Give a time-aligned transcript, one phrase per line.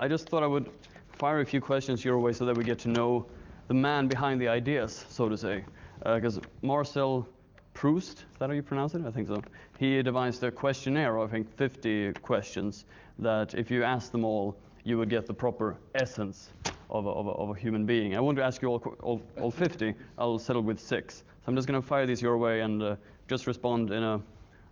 [0.00, 0.70] I just thought I would
[1.12, 3.26] fire a few questions your way so that we get to know
[3.66, 5.64] the man behind the ideas, so to say.
[6.04, 7.26] Because Marcel
[7.74, 9.04] Proust, is that how you pronounce it?
[9.04, 9.42] I think so.
[9.78, 12.84] He devised a questionnaire, of, I think 50 questions,
[13.18, 16.50] that if you ask them all, you would get the proper essence
[16.90, 18.16] of a, of a, of a human being.
[18.16, 19.94] I want to ask you all, all, all 50.
[20.16, 21.16] I'll settle with six.
[21.18, 22.96] So I'm just going to fire these your way and uh,
[23.26, 24.20] just respond in a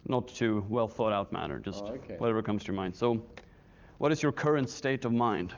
[0.08, 2.14] not too well thought out manner, just Oh, okay.
[2.18, 2.94] whatever comes to your mind.
[2.94, 3.20] So,
[3.98, 5.54] what is your current state of mind?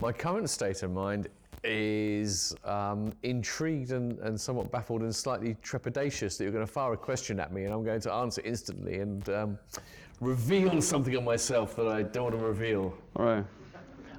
[0.00, 1.28] My current state of mind
[1.64, 6.92] is um, intrigued and, and somewhat baffled and slightly trepidatious that you're going to fire
[6.92, 9.58] a question at me and I'm going to answer instantly and um,
[10.20, 12.94] reveal something of myself that I don't want to reveal.
[13.16, 13.44] All right.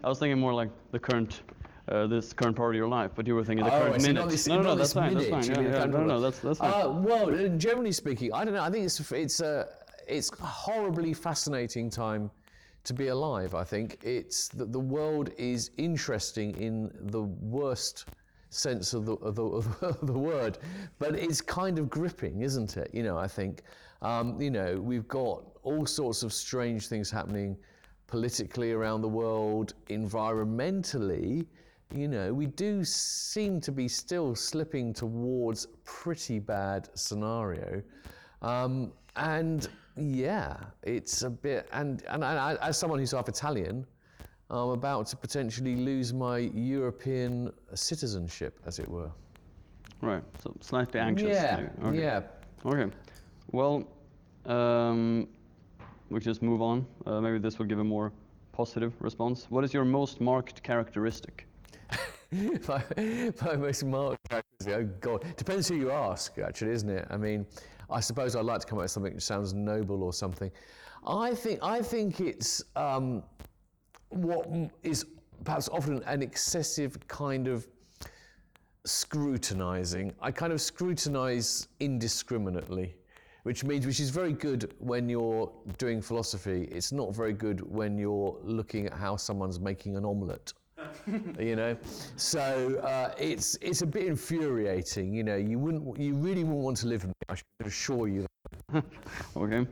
[0.03, 1.41] I was thinking more like the current,
[1.89, 4.29] uh, this current part of your life, but you were thinking the Oh, current minute.
[4.29, 5.13] this- no, no, no, that's fine.
[5.13, 5.43] That's fine.
[5.43, 6.73] Yeah, yeah, no, no, that's that's fine.
[6.73, 8.63] Uh, well, uh, generally speaking, I don't know.
[8.63, 9.67] I think it's it's a
[10.07, 12.29] it's a horribly fascinating time
[12.83, 13.55] to be alive.
[13.55, 18.05] I think it's that the world is interesting in the worst
[18.49, 20.57] sense of the, of the, of the word,
[20.99, 22.89] but it's kind of gripping, isn't it?
[22.93, 23.63] You know, I think,
[24.01, 27.57] um, you know, we've got all sorts of strange things happening
[28.07, 31.47] politically around the world, environmentally.
[31.95, 37.81] You know, we do seem to be still slipping towards a pretty bad scenario.
[38.41, 43.85] Um, and yeah, it's a bit, and, and I, as someone who's half Italian,
[44.49, 49.11] I'm about to potentially lose my European citizenship, as it were.
[50.01, 50.23] Right.
[50.41, 51.29] So slightly anxious.
[51.29, 51.69] Yeah.
[51.83, 52.01] Okay.
[52.01, 52.21] yeah.
[52.65, 52.91] Okay.
[53.51, 53.87] Well,
[54.45, 55.27] um,
[56.09, 56.85] we just move on.
[57.05, 58.11] Uh, maybe this will give a more
[58.51, 59.47] positive response.
[59.49, 61.47] What is your most marked characteristic?
[62.67, 62.83] my,
[63.45, 67.07] my most marked characteristic, oh God, depends who you ask, actually, isn't it?
[67.09, 67.45] I mean,
[67.89, 70.51] I suppose I'd like to come up with something that sounds noble or something.
[71.05, 73.23] I think, I think it's um,
[74.09, 74.47] what
[74.83, 75.05] is
[75.43, 77.67] perhaps often an excessive kind of
[78.85, 80.13] scrutinizing.
[80.21, 82.95] I kind of scrutinize indiscriminately,
[83.43, 86.67] which means, which is very good when you're doing philosophy.
[86.71, 90.53] It's not very good when you're looking at how someone's making an omelette.
[91.39, 91.77] you know,
[92.15, 95.13] so uh, it's it's a bit infuriating.
[95.13, 97.13] You know, you wouldn't, you really wouldn't want to live with me.
[97.29, 98.25] I should assure you.
[99.35, 99.67] Okay.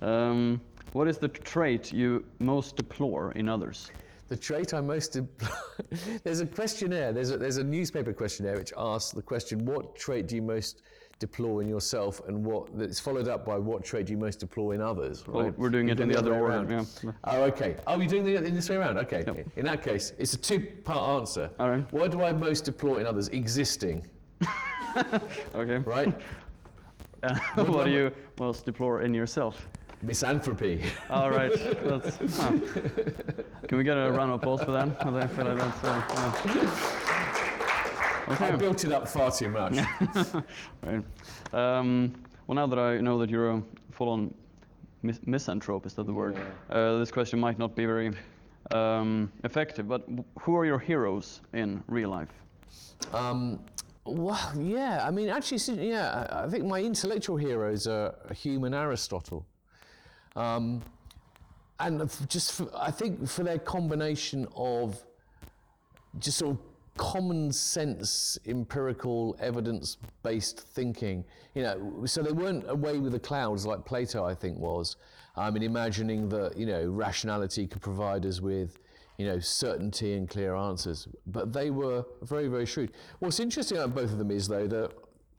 [0.00, 0.60] Um,
[0.92, 3.90] what is the trait you most deplore in others?
[4.28, 5.48] The trait I most deploy.
[6.24, 7.12] there's a questionnaire.
[7.12, 10.82] There's a, there's a newspaper questionnaire which asks the question: What trait do you most
[11.26, 14.74] deplore in yourself, and what that's followed up by what trait do you most deplore
[14.74, 15.26] in others?
[15.26, 15.58] Well, right?
[15.58, 16.70] we're doing it in the other way around.
[16.70, 17.12] yeah.
[17.24, 17.76] Oh, okay.
[17.86, 18.98] Oh, you're doing it in this way around.
[18.98, 19.24] Okay.
[19.56, 21.50] In that case, it's a two-part answer.
[21.58, 21.92] All right.
[21.92, 23.28] What do I most deplore in others?
[23.28, 24.06] Existing.
[25.56, 25.78] Okay.
[25.78, 26.14] Right.
[27.24, 27.34] Uh,
[27.64, 29.66] what do you most deplore in yourself?
[30.02, 30.84] Misanthropy.
[31.10, 31.50] All right.
[31.82, 32.52] That's, huh.
[33.66, 34.88] Can we get a round of applause for that?
[35.00, 36.02] I feel like that's, uh,
[36.54, 37.13] yeah.
[38.28, 39.78] I built it up far too much.
[40.82, 41.04] Right.
[41.52, 42.14] Um,
[42.46, 44.34] well, now that I know that you're a full-on
[45.02, 46.36] mis- misanthrope, is that the word?
[46.68, 48.12] Uh, this question might not be very
[48.72, 50.06] um, effective, but
[50.40, 52.28] who are your heroes in real life?
[53.12, 53.60] Um,
[54.04, 55.06] well, yeah.
[55.06, 56.26] I mean, actually, yeah.
[56.30, 59.46] I I think my intellectual heroes are Hume and Aristotle,
[60.36, 60.82] um,
[61.80, 65.02] and just for, I think for their combination of
[66.18, 71.24] just sort of common sense, empirical, evidence-based thinking.
[71.54, 74.96] You know, so they weren't away with the clouds like Plato, I think, was.
[75.36, 78.78] I mean, imagining that you know rationality could provide us with
[79.18, 82.92] you know certainty and clear answers, but they were very, very shrewd.
[83.18, 84.92] What's interesting about both of them is though that.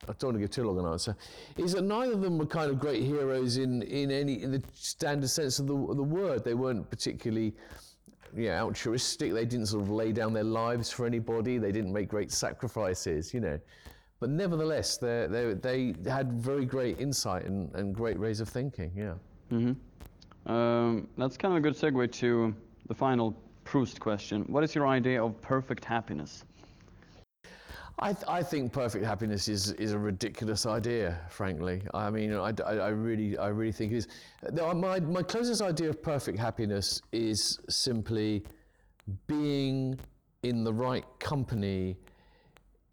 [0.08, 1.16] I don't want to give too long an answer.
[1.56, 4.62] Is that neither of them were kind of great heroes in, in any in the
[4.72, 6.44] standard sense of the, of the word.
[6.44, 7.54] They weren't particularly
[8.36, 9.32] yeah, altruistic.
[9.32, 11.58] They didn't sort of lay down their lives for anybody.
[11.58, 13.58] They didn't make great sacrifices, you know.
[14.20, 18.92] But nevertheless, they they they had very great insight and, and great ways of thinking.
[18.96, 19.14] Yeah.
[19.52, 20.52] Mm-hmm.
[20.52, 22.54] Um, that's kind of a good segue to
[22.88, 24.42] the final Proust question.
[24.42, 26.44] What is your idea of perfect happiness?
[27.98, 31.82] I, th- I think perfect happiness is, is a ridiculous idea, frankly.
[31.94, 34.08] I mean, I, I, I really I really think it is.
[34.52, 38.44] No, My, my closest idea of perfect happiness is simply
[39.26, 39.98] being
[40.42, 41.96] in the right company,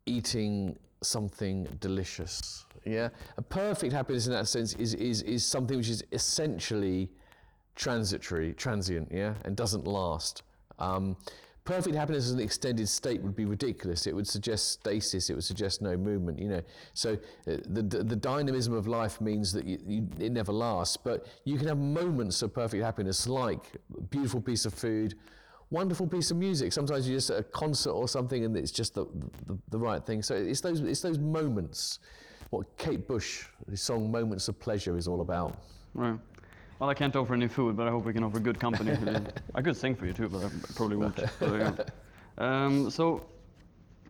[0.06, 2.66] eating something delicious.
[2.86, 7.10] Yeah, a perfect happiness in that sense is is is something which is essentially
[7.76, 10.44] transitory, transient, yeah, and doesn't last.
[10.80, 11.18] Um,
[11.66, 14.06] perfect happiness as an extended state would be ridiculous.
[14.06, 15.30] It would suggest stasis.
[15.30, 16.40] It would suggest no movement.
[16.40, 16.62] You know,
[16.94, 20.98] so uh, the the, the dynamism of life means that you, you, it never lasts.
[20.98, 23.66] But you can have moments of perfect happiness, like
[23.98, 25.16] a beautiful piece of food,
[25.70, 26.74] wonderful piece of music.
[26.74, 29.06] Sometimes you're just at a concert or something, and it's just the,
[29.46, 30.22] the, the right thing.
[30.22, 32.00] So it's those it's those moments.
[32.50, 35.58] What Kate Bush, the song "Moments of Pleasure" is all about.
[35.96, 36.20] Right.
[36.80, 38.98] Well, I can't offer any food, but I hope we can offer good company.
[39.56, 41.20] I could sing for you too, but I probably won't.
[41.40, 42.44] So, there you go.
[42.44, 43.26] Um, so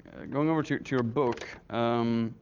[0.08, 2.34] uh, going over to, to your book, um,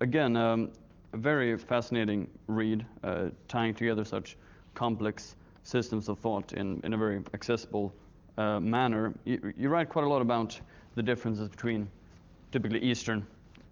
[0.00, 0.70] again, um,
[1.12, 4.36] a very fascinating read, uh, tying together such
[4.74, 7.92] complex systems of thought in, in a very accessible
[8.38, 9.14] uh, manner.
[9.24, 10.58] You, you, write quite a lot about
[10.94, 11.88] the differences between
[12.50, 13.26] typically Eastern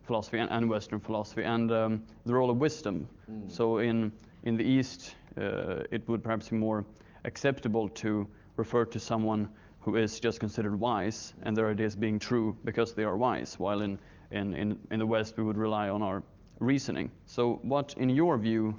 [0.05, 3.09] philosophy and, and Western philosophy and um, the role of wisdom.
[3.31, 3.51] Mm.
[3.51, 4.13] So in,
[4.45, 6.85] in the East, uh, it would perhaps be more
[7.25, 8.27] acceptable to
[8.57, 9.49] refer to someone
[9.81, 13.81] who is just considered wise and their ideas being true because they are wise, while
[13.81, 13.99] in,
[14.31, 16.23] in, in, in the West we would rely on our
[16.59, 17.11] reasoning.
[17.27, 18.77] So, what, in your view,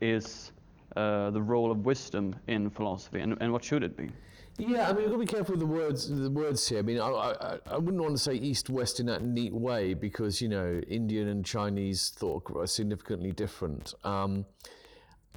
[0.00, 0.52] is
[0.96, 4.10] uh, the role of wisdom in philosophy, and, and what should it be?
[4.58, 6.08] Yeah, I mean, you've got to be careful with the words.
[6.08, 6.78] The words here.
[6.78, 10.40] I mean, I, I, I wouldn't want to say East-West in that neat way because
[10.40, 13.94] you know Indian and Chinese thought are significantly different.
[14.04, 14.44] Um,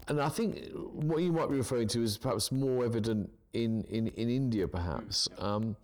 [0.07, 4.07] and I think what you might be referring to is perhaps more evident in in,
[4.07, 5.27] in India, perhaps.
[5.37, 5.75] Um,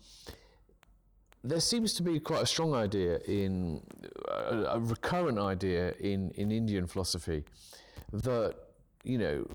[1.43, 3.81] there seems to be quite a strong idea in
[4.29, 7.43] a, a recurrent idea in, in Indian philosophy
[8.13, 8.55] that
[9.03, 9.45] you know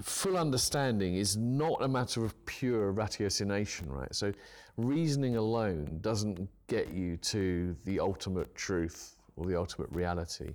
[0.00, 4.14] full understanding is not a matter of pure ratiocination, right?
[4.14, 4.32] So
[4.76, 10.54] reasoning alone doesn't get you to the ultimate truth or the ultimate reality.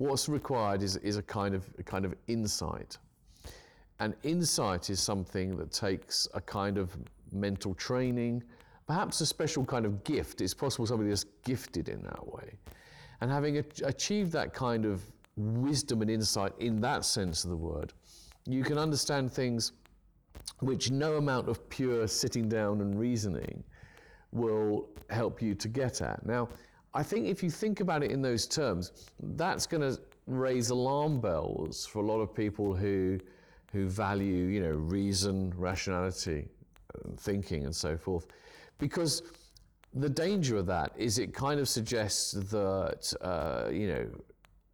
[0.00, 2.96] What's required is, is a kind of a kind of insight.
[3.98, 6.96] And insight is something that takes a kind of
[7.32, 8.42] mental training,
[8.86, 10.40] perhaps a special kind of gift.
[10.40, 12.54] It's possible somebody is gifted in that way.
[13.20, 15.02] And having achieved that kind of
[15.36, 17.92] wisdom and insight in that sense of the word,
[18.46, 19.72] you can understand things
[20.60, 23.62] which no amount of pure sitting down and reasoning
[24.32, 26.24] will help you to get at.
[26.24, 26.48] Now,
[26.92, 31.20] I think if you think about it in those terms, that's going to raise alarm
[31.20, 33.18] bells for a lot of people who
[33.72, 36.48] who value, you know, reason, rationality,
[37.18, 38.26] thinking, and so forth,
[38.78, 39.22] because
[39.94, 44.06] the danger of that is it kind of suggests that uh, you know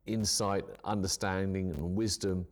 [0.07, 2.47] insight, understanding, and wisdom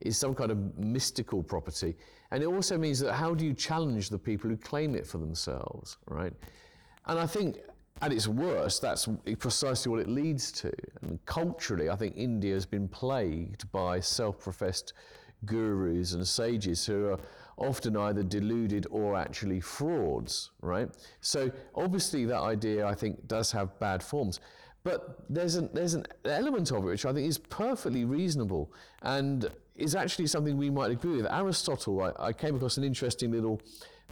[0.00, 1.96] is some kind of mystical property.
[2.30, 5.18] And it also means that how do you challenge the people who claim it for
[5.18, 6.32] themselves, right?
[7.06, 7.58] And I think
[8.02, 9.08] at its worst, that's
[9.38, 10.72] precisely what it leads to.
[11.02, 14.92] And culturally, I think India has been plagued by self professed
[15.44, 17.18] gurus and sages who are
[17.58, 20.88] often either deluded or actually frauds, right?
[21.20, 24.40] So obviously, that idea, I think, does have bad forms.
[24.84, 28.72] But there's an, there's an element of it which I think is perfectly reasonable
[29.02, 31.26] and is actually something we might agree with.
[31.26, 33.60] Aristotle, I, I came across an interesting little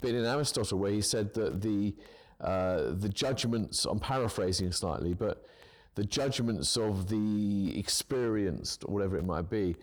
[0.01, 1.95] bit in Aristotle where he said that the,
[2.45, 5.47] uh, the judgments, I'm paraphrasing slightly, but
[5.95, 9.77] the judgments of the experienced, whatever it might be,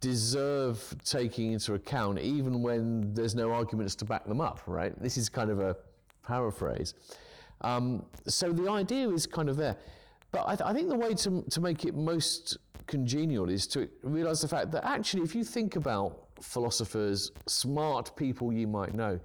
[0.00, 4.98] deserve taking into account even when there's no arguments to back them up, right?
[5.00, 5.76] This is kind of a
[6.26, 6.94] paraphrase.
[7.60, 9.76] Um, so the idea is kind of there.
[10.32, 13.88] But I, th- I think the way to, to make it most congenial is to
[14.02, 19.18] realize the fact that actually, if you think about philosophers, smart people you might know,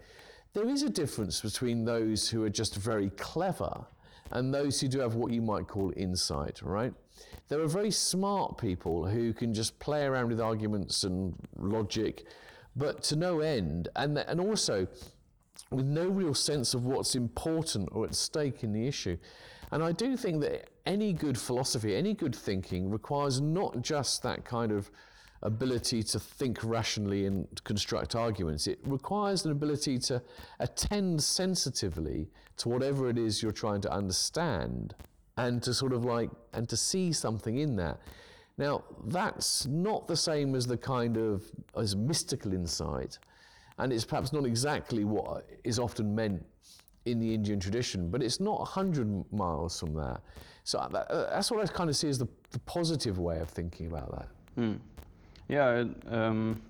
[0.53, 3.85] there is a difference between those who are just very clever
[4.31, 6.93] and those who do have what you might call insight, right?
[7.47, 12.25] There are very smart people who can just play around with arguments and logic,
[12.75, 14.87] but to no end, and, and also
[15.69, 19.17] with no real sense of what's important or at stake in the issue.
[19.71, 24.43] And I do think that any good philosophy, any good thinking requires not just that
[24.43, 24.91] kind of
[25.43, 28.67] ability to think rationally and construct arguments.
[28.67, 30.21] It requires an ability to
[30.59, 34.93] attend sensitively to whatever it is you're trying to understand
[35.37, 37.99] and to sort of like, and to see something in that.
[38.57, 41.43] Now, that's not the same as the kind of,
[41.75, 43.17] as mystical insight,
[43.79, 46.45] and it's perhaps not exactly what is often meant
[47.05, 50.21] in the Indian tradition, but it's not 100 miles from that.
[50.63, 53.87] So uh, that's what I kind of see as the, the positive way of thinking
[53.87, 54.27] about that.
[54.61, 54.79] Mm.
[55.47, 56.61] Yeah, um,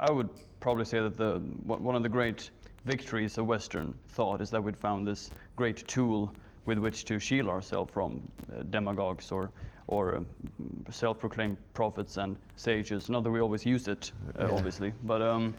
[0.00, 2.50] I would probably say that the one of the great
[2.84, 6.32] victories of Western thought is that we'd found this great tool
[6.64, 8.22] with which to shield ourselves from
[8.52, 9.50] uh, demagogues or
[9.88, 10.20] or uh,
[10.90, 13.08] self-proclaimed prophets and sages.
[13.08, 14.54] Not that we always use it, uh, yeah.
[14.54, 15.54] obviously, but um,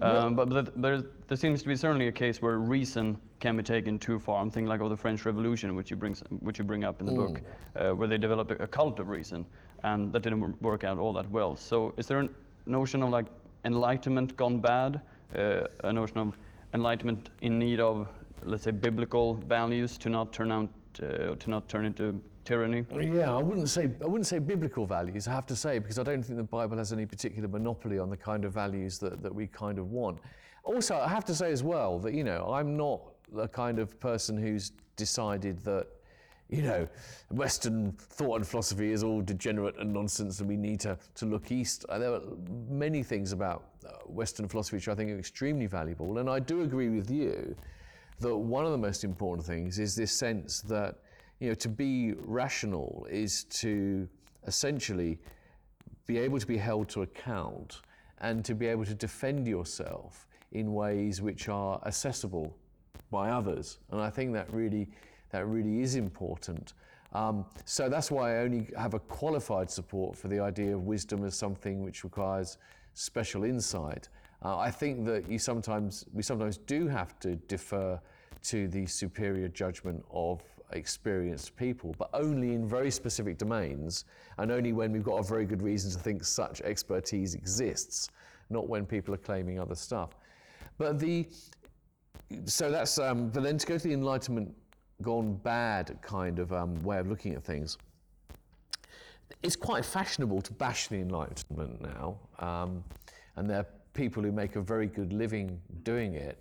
[0.00, 3.62] um, but, but there, there seems to be certainly a case where reason can be
[3.62, 4.40] taken too far.
[4.40, 7.06] I'm thinking like of the French Revolution, which you bring, which you bring up in
[7.06, 7.16] the mm.
[7.16, 7.40] book,
[7.76, 9.44] uh, where they developed a, a, cult of reason,
[9.84, 11.56] and that didn't work out all that well.
[11.56, 12.28] So, is there a
[12.66, 13.26] notion of like
[13.64, 15.00] enlightenment gone bad,
[15.36, 16.36] uh, a notion of
[16.74, 18.08] enlightenment in need of,
[18.44, 20.68] let's say, biblical values to not turn out
[21.02, 22.84] uh, to not turn into tyranny?
[23.00, 25.28] Yeah, I wouldn't say I wouldn't say biblical values.
[25.28, 28.10] I have to say because I don't think the Bible has any particular monopoly on
[28.10, 30.18] the kind of values that, that we kind of want.
[30.64, 33.00] Also, I have to say as well that you know I'm not
[33.32, 35.86] the kind of person who's decided that
[36.52, 36.86] you know,
[37.30, 41.50] Western thought and philosophy is all degenerate and nonsense, and we need to, to look
[41.50, 41.86] east.
[41.88, 42.20] Uh, there are
[42.68, 46.60] many things about uh, Western philosophy which I think are extremely valuable, and I do
[46.60, 47.56] agree with you
[48.20, 50.96] that one of the most important things is this sense that,
[51.40, 54.06] you know, to be rational is to
[54.46, 55.18] essentially
[56.06, 57.80] be able to be held to account
[58.18, 62.54] and to be able to defend yourself in ways which are accessible
[63.10, 63.78] by others.
[63.90, 64.88] And I think that really
[65.32, 66.74] that really is important.
[67.14, 71.24] Um, so that's why I only have a qualified support for the idea of wisdom
[71.24, 72.58] as something which requires
[72.94, 74.08] special insight.
[74.44, 78.00] Uh, I think that you sometimes we sometimes do have to defer
[78.44, 84.04] to the superior judgment of experienced people, but only in very specific domains,
[84.38, 88.08] and only when we've got a very good reason to think such expertise exists,
[88.50, 90.16] not when people are claiming other stuff.
[90.78, 91.28] But the
[92.46, 94.54] so that's um, but then to go to the Enlightenment
[95.02, 97.78] gone bad kind of um, way of looking at things.
[99.42, 102.84] It's quite fashionable to bash the Enlightenment now, um,
[103.36, 106.40] and there are people who make a very good living doing it.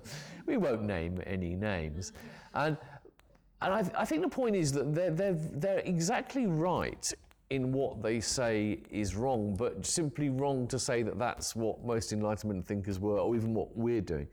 [0.46, 2.12] we won't name any names.
[2.54, 2.76] And,
[3.60, 7.12] and I, I think the point is that they're, they're, they're exactly right
[7.50, 12.12] in what they say is wrong, but simply wrong to say that that's what most
[12.12, 14.26] Enlightenment thinkers were, or even what we're doing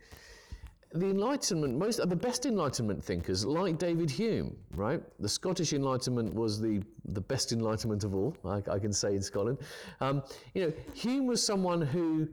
[0.93, 5.01] the Enlightenment, most the best Enlightenment thinkers, like David Hume, right?
[5.19, 9.21] The Scottish Enlightenment was the, the best Enlightenment of all, I, I can say in
[9.21, 9.59] Scotland.
[10.01, 10.23] Um,
[10.55, 12.27] you know, Hume was someone who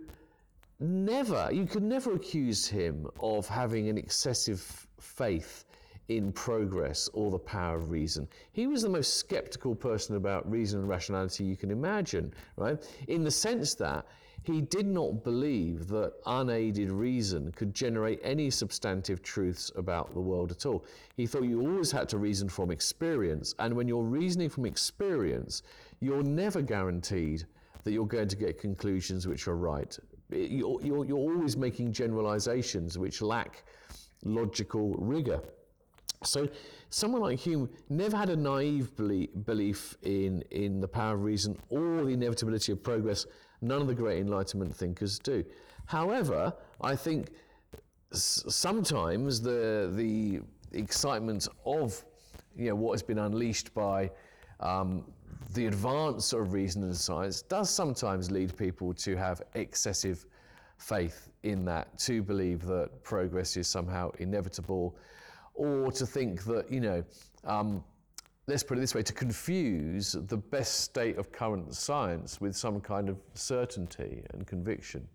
[0.80, 5.64] never, you could never accuse him of having an excessive faith
[6.08, 8.28] in progress or the power of reason.
[8.52, 12.82] He was the most skeptical person about reason and rationality you can imagine, right?
[13.08, 14.06] In the sense that
[14.46, 20.52] he did not believe that unaided reason could generate any substantive truths about the world
[20.52, 20.84] at all.
[21.16, 25.62] He thought you always had to reason from experience, and when you're reasoning from experience,
[26.00, 27.44] you're never guaranteed
[27.84, 29.98] that you're going to get conclusions which are right.
[30.30, 33.64] You're, you're, you're always making generalizations which lack
[34.24, 35.40] logical rigor.
[36.24, 36.48] So,
[36.90, 42.04] someone like Hume never had a naive belief in, in the power of reason or
[42.04, 43.26] the inevitability of progress
[43.60, 45.44] None of the great Enlightenment thinkers do.
[45.86, 47.30] However, I think
[48.12, 50.40] sometimes the the
[50.72, 52.04] excitement of
[52.56, 54.10] you know what has been unleashed by
[54.60, 55.04] um,
[55.54, 60.26] the advance of reason and science does sometimes lead people to have excessive
[60.78, 64.96] faith in that, to believe that progress is somehow inevitable,
[65.54, 67.04] or to think that you know.
[67.44, 67.84] Um,
[68.46, 72.80] let's put it this way, to confuse the best state of current science with some
[72.80, 75.06] kind of certainty and conviction.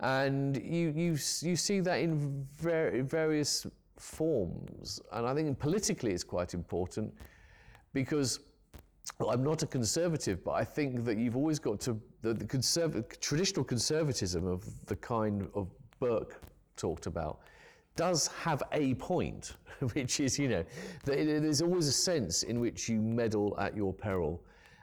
[0.00, 1.10] And you, you,
[1.40, 5.00] you see that in ver- various forms.
[5.12, 7.12] And I think politically it's quite important
[7.92, 8.40] because
[9.18, 12.44] well, I'm not a conservative, but I think that you've always got to, the, the
[12.44, 16.40] conserv- traditional conservatism of the kind of Burke
[16.76, 17.40] talked about
[17.98, 19.56] does have a point,
[19.92, 20.64] which is, you know,
[21.04, 24.40] there's always a sense in which you meddle at your peril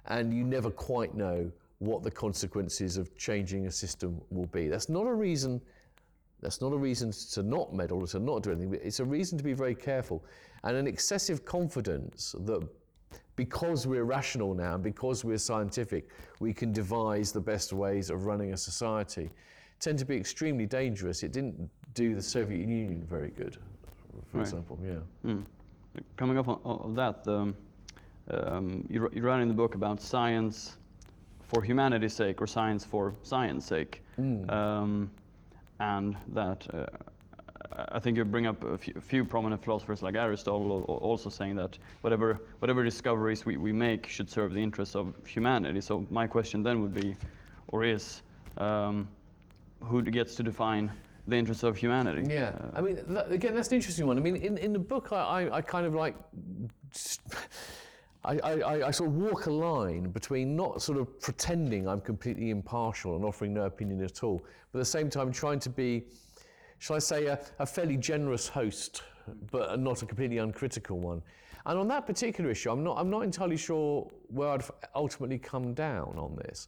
[0.07, 4.67] and you never quite know what the consequences of changing a system will be.
[4.67, 5.61] That's not a reason.
[6.41, 8.77] That's not a reason to not meddle or to not do anything.
[8.83, 10.23] It's a reason to be very careful,
[10.63, 12.67] and an excessive confidence that
[13.35, 18.53] because we're rational now, because we're scientific, we can devise the best ways of running
[18.53, 19.29] a society
[19.79, 21.23] tend to be extremely dangerous.
[21.23, 23.57] It didn't do the Soviet Union very good,
[24.31, 24.41] for right.
[24.45, 24.77] example.
[24.83, 24.95] Yeah.
[25.25, 25.43] Mm.
[26.17, 27.55] Coming up on, on that, um,
[28.29, 30.75] um, you, you write in the book about science
[31.47, 34.47] for humanity's sake or science for science sake, mm.
[34.51, 35.09] um,
[35.79, 36.67] and that.
[36.71, 36.85] Uh,
[37.89, 41.55] I think you bring up a few, a few, prominent philosophers like Aristotle also saying
[41.57, 45.81] that whatever, whatever discoveries we, we make should serve the interests of humanity.
[45.81, 47.17] So my question then would be,
[47.69, 48.21] or is,
[48.59, 49.09] um,
[49.81, 50.89] who gets to define
[51.27, 52.23] the interests of humanity.
[52.31, 54.17] Yeah, uh, I mean, that, again, that's an interesting one.
[54.17, 56.15] I mean, in, in the book, I, I, I kind of like.
[58.23, 62.49] I, I, I, sort of walk a line between not sort of pretending I'm completely
[62.49, 66.05] impartial and offering no opinion at all, but at the same time trying to be,
[66.79, 69.03] shall I say, a, a fairly generous host,
[69.51, 71.21] but not a completely uncritical one.
[71.67, 74.63] And on that particular issue, I'm not, I'm not entirely sure where I'd
[74.95, 76.67] ultimately come down on this.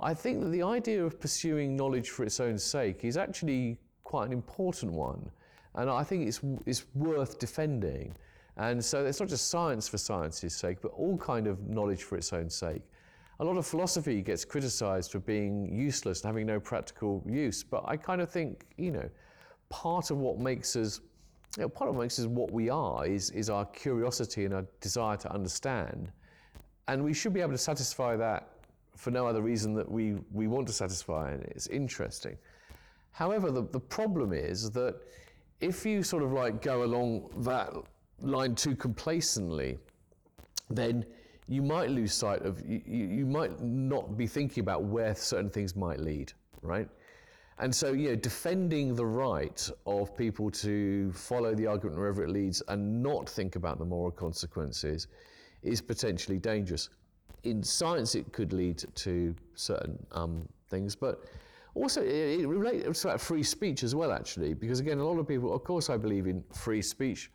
[0.00, 3.78] I think that the idea of pursuing knowledge for its own sake is actually
[4.10, 5.30] quite an important one.
[5.76, 8.12] And I think it's, it's worth defending.
[8.56, 12.16] And so it's not just science for science's sake, but all kind of knowledge for
[12.16, 12.82] its own sake.
[13.38, 17.84] A lot of philosophy gets criticized for being useless and having no practical use, but
[17.86, 19.08] I kind of think, you know,
[19.68, 21.00] part of what makes us,
[21.56, 24.52] you know, part of what makes us what we are is, is our curiosity and
[24.52, 26.10] our desire to understand.
[26.88, 28.48] And we should be able to satisfy that
[28.96, 32.36] for no other reason that we, we want to satisfy and it's interesting.
[33.12, 34.96] However, the, the problem is that
[35.60, 37.70] if you sort of like go along that
[38.20, 39.78] line too complacently,
[40.68, 41.04] then
[41.48, 45.74] you might lose sight of, you, you might not be thinking about where certain things
[45.74, 46.88] might lead, right?
[47.58, 52.30] And so, you know, defending the right of people to follow the argument wherever it
[52.30, 55.08] leads and not think about the moral consequences
[55.62, 56.88] is potentially dangerous.
[57.42, 61.24] In science, it could lead to certain um, things, but
[61.74, 65.54] also it, relates to free speech as well, actually, because again, a lot of people,
[65.54, 67.30] of course, I believe in free speech,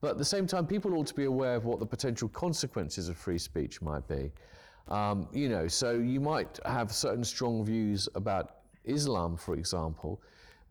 [0.00, 3.08] but at the same time, people ought to be aware of what the potential consequences
[3.08, 4.32] of free speech might be.
[4.88, 10.20] Um, you know, so you might have certain strong views about Islam, for example,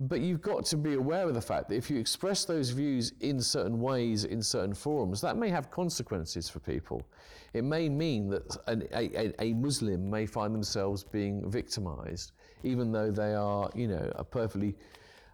[0.01, 3.13] but you've got to be aware of the fact that if you express those views
[3.19, 7.05] in certain ways, in certain forums, that may have consequences for people.
[7.53, 12.31] It may mean that an, a, a, Muslim may find themselves being victimized,
[12.63, 14.75] even though they are, you know, a perfectly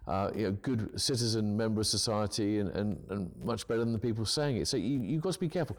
[0.06, 3.98] uh, you know, good citizen, member of society, and, and, and much better than the
[3.98, 4.68] people saying it.
[4.68, 5.76] So you, you've got to be careful.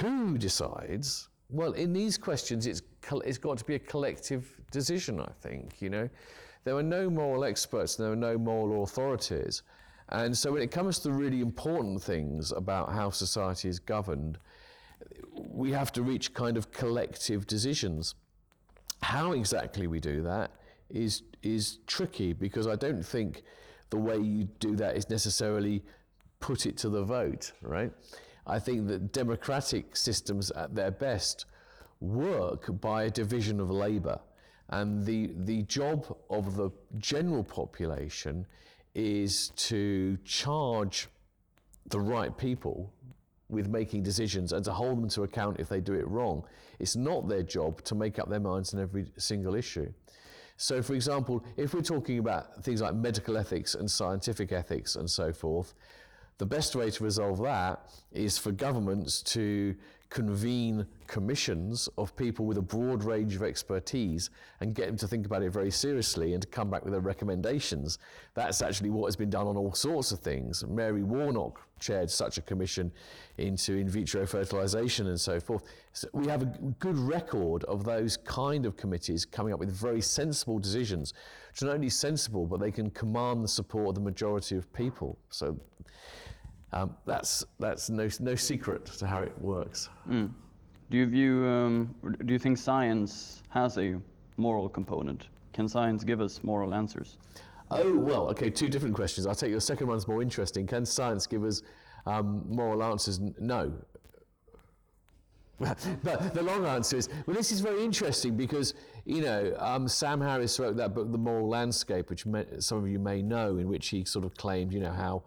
[0.00, 1.28] Who decides?
[1.48, 2.82] Well, in these questions, it's,
[3.24, 6.08] it's got to be a collective decision, I think, you know.
[6.62, 9.62] There are no moral experts, and there are no moral authorities.
[10.10, 14.38] And so when it comes to the really important things about how society is governed,
[15.32, 18.14] we have to reach kind of collective decisions.
[19.02, 20.50] How exactly we do that
[20.88, 23.42] is, is tricky because I don't think
[23.90, 25.82] the way you do that is necessarily
[26.38, 27.92] put it to the vote, right?
[28.46, 31.46] I think that democratic systems at their best
[32.00, 34.18] work by a division of labour.
[34.70, 38.46] And the, the job of the general population
[38.94, 41.08] is to charge
[41.86, 42.92] the right people
[43.50, 46.44] with making decisions and to hold them to account if they do it wrong.
[46.78, 49.92] It's not their job to make up their minds on every single issue.
[50.56, 55.08] So, for example, if we're talking about things like medical ethics and scientific ethics and
[55.10, 55.74] so forth,
[56.36, 57.80] the best way to resolve that
[58.12, 59.74] is for governments to
[60.10, 64.28] convene commissions of people with a broad range of expertise
[64.60, 67.00] and get them to think about it very seriously and to come back with their
[67.00, 67.98] recommendations.
[68.34, 70.64] That's actually what has been done on all sorts of things.
[70.66, 72.92] Mary Warnock chaired such a commission
[73.38, 75.62] into in vitro fertilization and so forth.
[75.92, 76.46] So we have a
[76.80, 81.14] good record of those kind of committees coming up with very sensible decisions,
[81.50, 84.70] which are not only sensible, but they can command the support of the majority of
[84.72, 85.18] people.
[85.30, 85.56] So
[86.72, 89.88] um, that's that's no no secret to how it works.
[90.08, 90.30] Mm.
[90.90, 91.46] Do you view?
[91.46, 94.00] Um, do you think science has a
[94.36, 95.28] moral component?
[95.52, 97.18] Can science give us moral answers?
[97.70, 98.50] Oh well, okay.
[98.50, 99.26] Two different questions.
[99.26, 100.66] I'll take your second one's more interesting.
[100.66, 101.62] Can science give us
[102.06, 103.20] um, moral answers?
[103.38, 103.72] No.
[106.02, 107.36] but the long answer is well.
[107.36, 108.72] This is very interesting because
[109.04, 112.24] you know um, Sam Harris wrote that book, The Moral Landscape, which
[112.60, 115.22] some of you may know, in which he sort of claimed you know how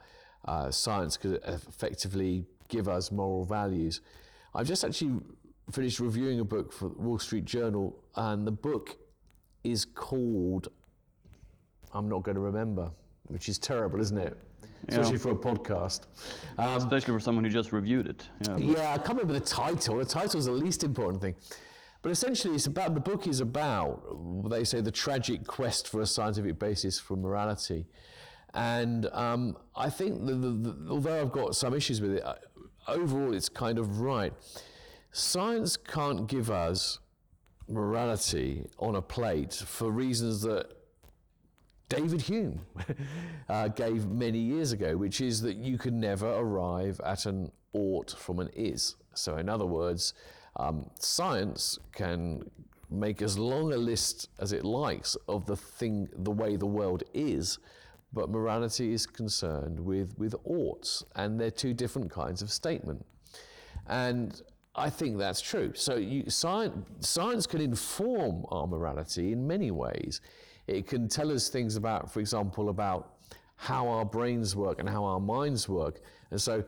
[0.45, 4.01] uh, science could effectively give us moral values.
[4.53, 5.19] I've just actually
[5.71, 8.97] finished reviewing a book for the Wall Street Journal, and the book
[9.63, 10.67] is called
[11.93, 12.89] I'm not going to remember,
[13.27, 14.37] which is terrible, isn't it?
[14.87, 15.17] Especially yeah.
[15.19, 16.01] for a podcast.
[16.57, 18.27] Um, Especially for someone who just reviewed it.
[18.41, 19.97] Yeah, yeah, I can't remember the title.
[19.97, 21.35] The title is the least important thing.
[22.01, 26.05] But essentially, it's about the book is about, they say, the tragic quest for a
[26.05, 27.85] scientific basis for morality.
[28.53, 32.23] And um, I think the, the, the, although I've got some issues with it,
[32.87, 34.33] overall it's kind of right.
[35.11, 36.99] Science can't give us
[37.67, 40.71] morality on a plate for reasons that
[41.89, 42.61] David Hume
[43.49, 48.11] uh, gave many years ago, which is that you can never arrive at an ought
[48.11, 48.95] from an is.
[49.13, 50.13] So, in other words,
[50.55, 52.49] um, science can
[52.89, 57.03] make as long a list as it likes of the thing, the way the world
[57.13, 57.59] is,
[58.13, 63.03] but morality is concerned with, with oughts, and they're two different kinds of statement.
[63.87, 64.41] And
[64.75, 65.71] I think that's true.
[65.75, 70.21] So you, science, science can inform our morality in many ways.
[70.67, 73.15] It can tell us things about, for example, about
[73.55, 76.01] how our brains work and how our minds work.
[76.31, 76.63] And so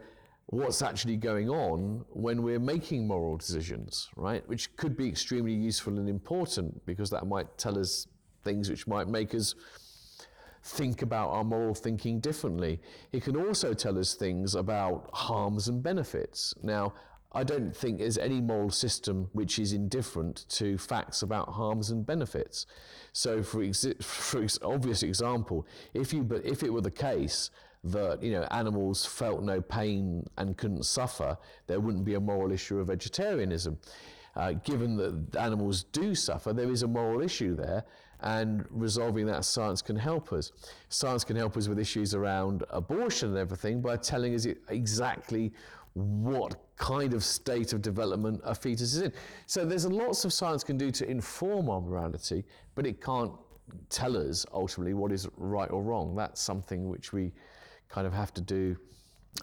[0.48, 4.48] what's actually going on when we're making moral decisions, right?
[4.48, 8.08] Which could be extremely useful and important because that might tell us
[8.44, 9.56] things which might make us
[10.66, 12.82] think about our moral thinking differently.
[13.12, 16.56] It can also tell us things about harms and benefits.
[16.64, 16.94] Now,
[17.32, 22.04] I don't think there's any moral system which is indifferent to facts about harms and
[22.04, 22.66] benefits.
[23.14, 27.52] So, for, exi- for ex- obvious example, if you but if it were the case
[27.84, 32.52] that you know animals felt no pain and couldn't suffer, there wouldn't be a moral
[32.52, 33.78] issue of vegetarianism.
[34.36, 37.86] Uh, given that animals do suffer, there is a moral issue there,
[38.26, 40.52] and resolving that science can help us.
[40.90, 45.54] Science can help us with issues around abortion and everything by telling us exactly
[45.94, 49.14] what kind of state of development a fetus is in.
[49.46, 53.32] So there's lots of science can do to inform our morality, but it can't
[53.90, 56.16] tell us ultimately what is right or wrong.
[56.16, 57.32] That's something which we
[57.90, 58.76] kind of have to do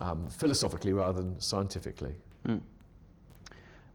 [0.00, 2.16] um, philosophically rather than scientifically.
[2.48, 2.60] Mm.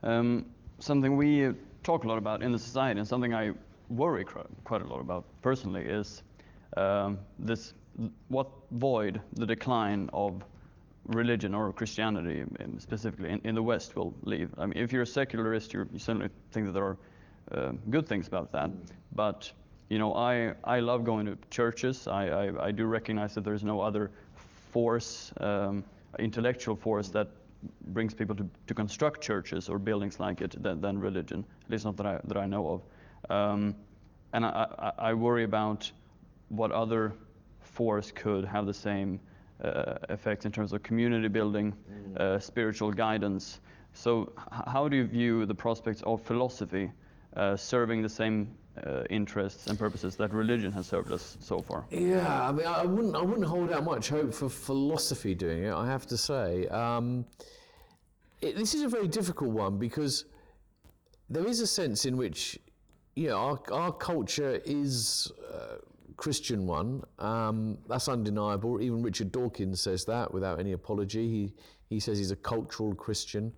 [0.03, 0.45] Um,
[0.79, 3.51] something we uh, talk a lot about in the society, and something I
[3.89, 4.25] worry
[4.63, 6.23] quite a lot about personally, is
[6.75, 7.73] um, this
[8.27, 10.43] what void the decline of
[11.07, 12.43] religion or Christianity
[12.77, 14.53] specifically in, in, the West will leave.
[14.57, 16.97] I mean, if you're a secularist, you you certainly think that there are
[17.51, 18.69] uh, good things about that.
[19.13, 19.51] But
[19.89, 22.07] you know, I I love going to churches.
[22.07, 24.11] I I, I do recognize that there's no other
[24.71, 25.83] force, um,
[26.19, 27.29] intellectual force that
[27.87, 31.45] brings people to, to construct churches or buildings like it than, than religion.
[31.65, 32.81] At least not that I that I know of.
[33.29, 33.75] Um,
[34.33, 35.91] and I, I, I worry about
[36.49, 37.13] what other
[37.61, 39.19] force could have the same
[39.63, 42.17] uh, effects in terms of community building, mm.
[42.17, 43.59] uh, spiritual guidance.
[43.93, 46.91] So, how do you view the prospects of philosophy
[47.35, 51.85] uh, serving the same uh, interests and purposes that religion has served us so far?
[51.89, 55.73] Yeah, I mean, I wouldn't, I wouldn't hold out much hope for philosophy doing it.
[55.73, 57.25] I have to say, um,
[58.41, 60.25] it, this is a very difficult one because
[61.29, 62.59] there is a sense in which,
[63.17, 65.77] know, our, our culture is uh,
[66.17, 67.03] Christian one.
[67.19, 68.81] Um, that's undeniable.
[68.81, 71.27] Even Richard Dawkins says that without any apology.
[71.27, 71.53] He,
[71.89, 73.53] he says he's a cultural Christian.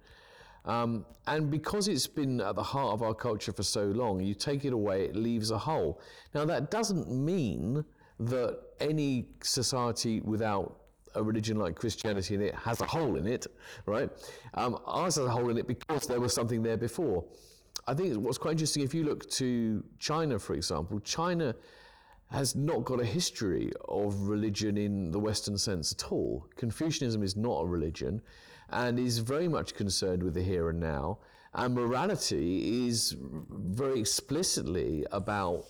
[0.66, 4.34] Um, and because it's been at the heart of our culture for so long, you
[4.34, 6.02] take it away, it leaves a hole.
[6.34, 7.84] Now, that doesn't mean
[8.20, 10.76] that any society without
[11.16, 13.48] a religion like Christianity in it has a hole in it,
[13.86, 14.10] right?
[14.54, 17.26] Um, ours has a hole in it because there was something there before.
[17.90, 21.56] I think what's quite interesting, if you look to China, for example, China
[22.30, 26.46] has not got a history of religion in the Western sense at all.
[26.56, 28.22] Confucianism is not a religion
[28.70, 31.18] and is very much concerned with the here and now.
[31.56, 33.16] And morality is
[33.50, 35.66] very explicitly about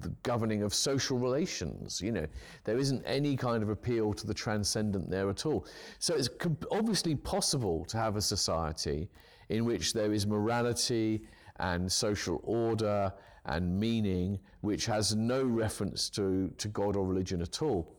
[0.00, 2.00] the governing of social relations.
[2.00, 2.26] You know,
[2.64, 5.66] there isn't any kind of appeal to the transcendent there at all.
[5.98, 6.30] So it's
[6.70, 9.10] obviously possible to have a society
[9.48, 11.22] in which there is morality
[11.58, 13.12] and social order
[13.46, 17.96] and meaning which has no reference to, to God or religion at all.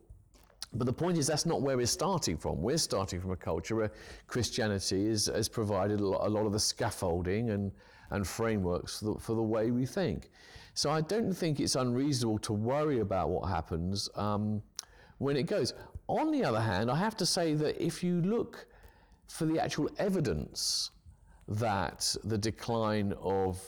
[0.73, 2.61] But the point is, that's not where we're starting from.
[2.61, 3.91] We're starting from a culture where
[4.27, 7.71] Christianity is, has provided a lot, a lot of the scaffolding and,
[8.09, 10.29] and frameworks for the, for the, way we think.
[10.73, 14.61] So I don't think it's unreasonable to worry about what happens um,
[15.19, 15.73] when it goes.
[16.07, 18.67] On the other hand, I have to say that if you look
[19.27, 20.91] for the actual evidence
[21.47, 23.61] that the decline of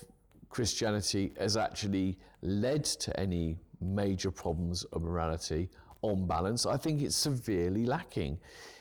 [0.50, 5.70] Christianity has actually led to any major problems of morality
[6.02, 8.40] on balance, I think it's severely lacking.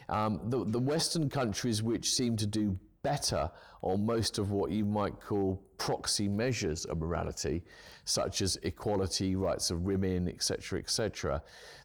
[0.09, 3.51] Um, the, the Western countries which seem to do better
[3.83, 7.63] on most of what you might call proxy measures of morality,
[8.05, 11.43] such as equality, rights of women, etc., etc.,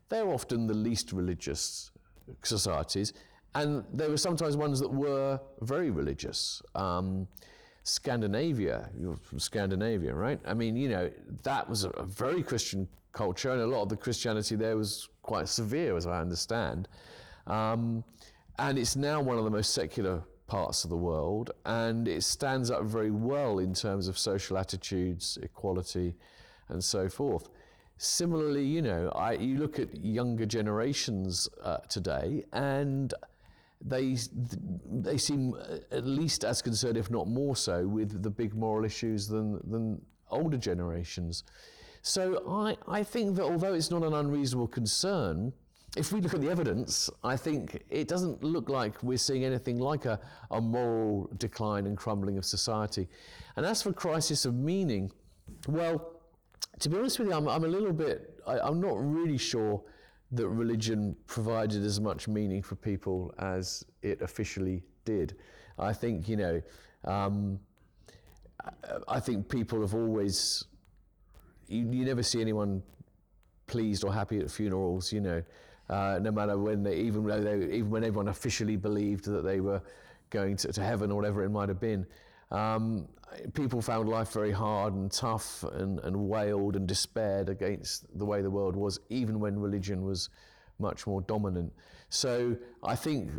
[0.10, 1.92] they're often the least religious
[2.44, 3.14] societies,
[3.56, 6.62] and there were sometimes ones that were very religious.
[6.76, 7.28] Um,
[7.84, 10.40] Scandinavia, you're from Scandinavia, right?
[10.46, 11.12] I mean, you know,
[11.44, 15.10] that was a, a very Christian culture, and a lot of the Christianity there was
[15.22, 16.88] quite severe, as I understand.
[17.48, 18.04] Um,
[18.58, 22.72] and it's now one of the most secular parts of the world, and it stands
[22.72, 26.16] up very well in terms of social attitudes, equality,
[26.70, 27.50] and so forth.
[27.98, 33.14] Similarly, you know, I, you look at younger generations uh, today, and
[33.86, 34.18] they
[34.90, 38.86] they seem uh, at least as concerned, if not more so, with the big moral
[38.86, 41.44] issues than than older generations.
[42.02, 45.54] So I, I think that although it's not an unreasonable concern,
[45.96, 49.80] if we look at the evidence, I think it doesn't look like we're seeing anything
[49.80, 50.20] like a,
[50.52, 53.08] a moral decline and crumbling of society.
[53.56, 55.12] And as for crisis of meaning,
[55.68, 56.20] well,
[56.80, 59.82] to be honest with you, I'm, I'm a little bit, I, I'm not really sure
[60.34, 65.36] that religion provided as much meaning for people as it officially did.
[65.78, 66.62] I think, you know,
[67.06, 67.60] um,
[69.08, 70.66] I think people have always,
[71.68, 72.82] you, you never see anyone
[73.68, 75.44] pleased or happy at funerals, you know,
[75.90, 79.60] uh, no matter when they, even though they, even when everyone officially believed that they
[79.60, 79.82] were
[80.30, 82.06] going to, to heaven or whatever it might have been.
[82.52, 83.08] Um,
[83.54, 88.42] people found life very hard and tough and, and wailed and despaired against the way
[88.42, 90.30] the world was, even when religion was
[90.80, 91.72] much more dominant.
[92.10, 93.32] So I think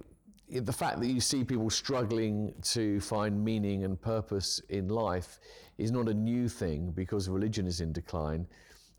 [0.48, 5.40] the fact that you see people struggling to find meaning and purpose in life
[5.78, 8.46] is not a new thing because religion is in decline.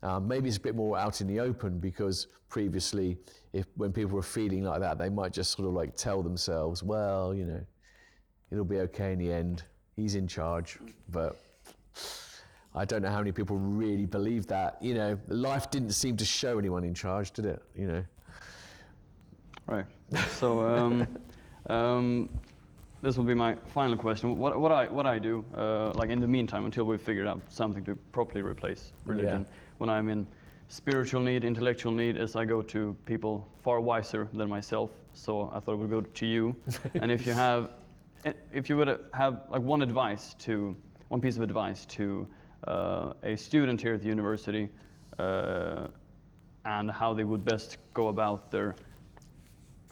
[0.02, 3.16] Um, maybe it's a bit more out in the open because previously,
[3.52, 6.82] if when people were feeling like that, they might just sort of like tell themselves,
[6.82, 7.60] "Well, you know,
[8.50, 9.64] it'll be okay in the end.
[9.96, 10.78] He's in charge."
[11.10, 11.40] But
[12.74, 14.76] I don't know how many people really believe that.
[14.80, 17.62] You know, life didn't seem to show anyone in charge, did it?
[17.74, 18.04] You know.
[19.66, 19.86] Right.
[20.30, 20.60] So.
[20.60, 21.06] Um,
[21.68, 22.28] um,
[23.02, 24.36] this will be my final question.
[24.38, 27.40] What, what I what I do, uh, like in the meantime, until we've figured out
[27.48, 29.54] something to properly replace religion, Yeah.
[29.78, 30.26] when I'm in
[30.68, 34.90] spiritual need, intellectual need, is I go to people far wiser than myself.
[35.12, 36.56] So I thought I would go to you,
[36.94, 37.70] and if you have,
[38.52, 40.76] if you would have like one advice to,
[41.08, 42.26] one piece of advice to
[42.66, 44.68] uh, a student here at the university,
[45.18, 45.86] uh,
[46.64, 48.74] and how they would best go about their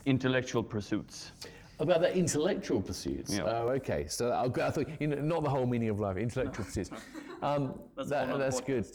[0.07, 1.33] intellectual pursuits.
[1.79, 3.37] About the intellectual pursuits.
[3.37, 3.42] Yeah.
[3.44, 4.07] Oh, okay.
[4.09, 6.90] So I'll I thought, you know, not the whole meaning of life, intellectual pursuits.
[7.42, 8.87] Um, that, that's good.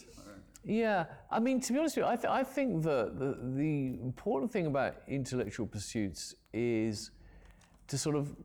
[0.63, 3.99] Yeah, I mean, to be honest with you, I, th- I think that the, the
[4.01, 7.11] important thing about intellectual pursuits is
[7.87, 8.35] to sort of,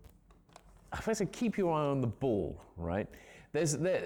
[1.08, 3.08] I say, keep your eye on the ball, right?
[3.52, 4.02] There's there,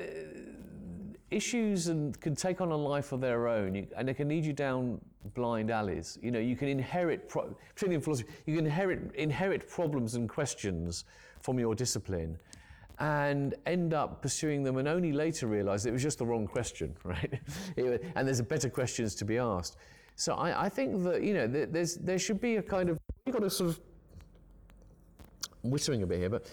[1.30, 4.44] issues and can take on a life of their own, you, and they can lead
[4.44, 5.00] you down
[5.34, 6.18] blind alleys.
[6.22, 11.04] You know, you can inherit, particularly in philosophy, you can inherit inherit problems and questions
[11.42, 12.38] from your discipline,
[12.98, 16.94] and end up pursuing them, and only later realise it was just the wrong question,
[17.04, 17.40] right?
[17.76, 19.76] And there's better questions to be asked.
[20.16, 22.98] So I, I think that you know there, there's there should be a kind of
[23.26, 23.80] you've got to sort of
[25.62, 26.46] whittling a bit here, but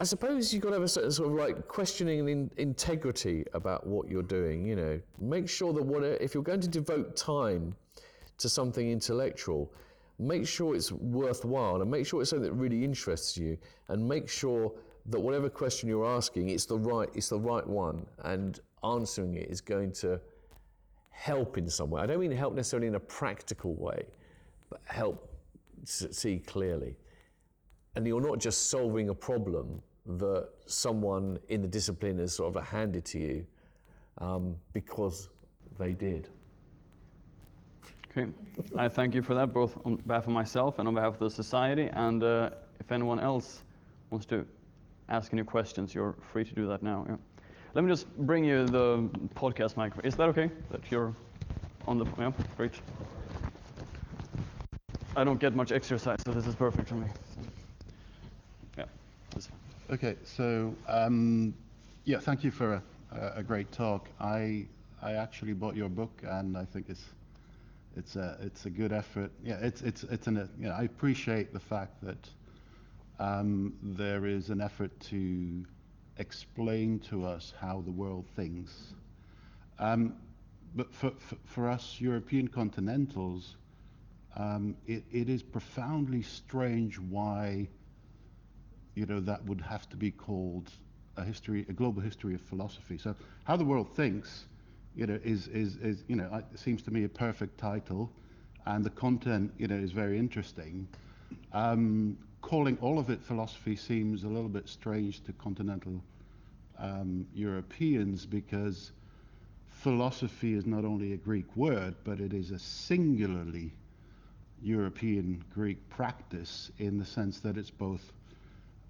[0.00, 3.86] I suppose you've got to have a certain sort of like questioning in, integrity about
[3.86, 4.66] what you're doing.
[4.66, 7.76] You know, make sure that what if you're going to devote time
[8.38, 9.72] to something intellectual,
[10.18, 13.56] make sure it's worthwhile and make sure it's something that really interests you,
[13.88, 14.72] and make sure
[15.06, 19.48] that whatever question you're asking, it's the right, it's the right one, and answering it
[19.48, 20.20] is going to
[21.10, 22.02] help in some way.
[22.02, 24.04] I don't mean help necessarily in a practical way,
[24.70, 25.30] but help
[25.84, 26.96] see clearly
[27.96, 32.66] and you're not just solving a problem that someone in the discipline has sort of
[32.66, 33.46] handed to you
[34.18, 35.28] um, because
[35.78, 36.28] they did.
[38.10, 38.30] Okay,
[38.76, 41.30] I thank you for that, both on behalf of myself and on behalf of the
[41.30, 41.88] society.
[41.94, 43.62] And uh, if anyone else
[44.10, 44.46] wants to
[45.08, 47.04] ask any questions, you're free to do that now.
[47.08, 47.16] Yeah.
[47.74, 50.06] Let me just bring you the podcast microphone.
[50.06, 50.48] Is that okay?
[50.70, 51.12] That you're
[51.88, 52.72] on the yeah, great.
[55.16, 57.06] I don't get much exercise, so this is perfect for me.
[59.88, 59.94] Yeah.
[59.94, 61.54] Okay, so um,
[62.04, 64.08] yeah, thank you for a, great talk.
[64.20, 64.66] I
[65.02, 67.04] I actually bought your book, and I think it's
[67.96, 69.30] it's a it's a good effort.
[69.42, 72.28] Yeah, it's it's it's an know, I appreciate the fact that
[73.18, 75.64] um, there is an effort to
[76.18, 78.94] explain to us how the world thinks.
[79.78, 80.14] Um,
[80.76, 83.56] but for, for, for us European continentals,
[84.36, 87.68] um, it, it is profoundly strange why
[88.94, 90.70] you know, that would have to be called
[91.16, 92.98] a history, a global history of philosophy.
[92.98, 94.44] So, how the world thinks,
[94.96, 98.10] you know, is is is you know, it seems to me a perfect title,
[98.66, 100.88] and the content, you know, is very interesting.
[101.52, 106.02] Um, calling all of it philosophy seems a little bit strange to continental
[106.78, 108.92] um, Europeans because
[109.68, 113.72] philosophy is not only a Greek word, but it is a singularly
[114.62, 118.12] European Greek practice in the sense that it's both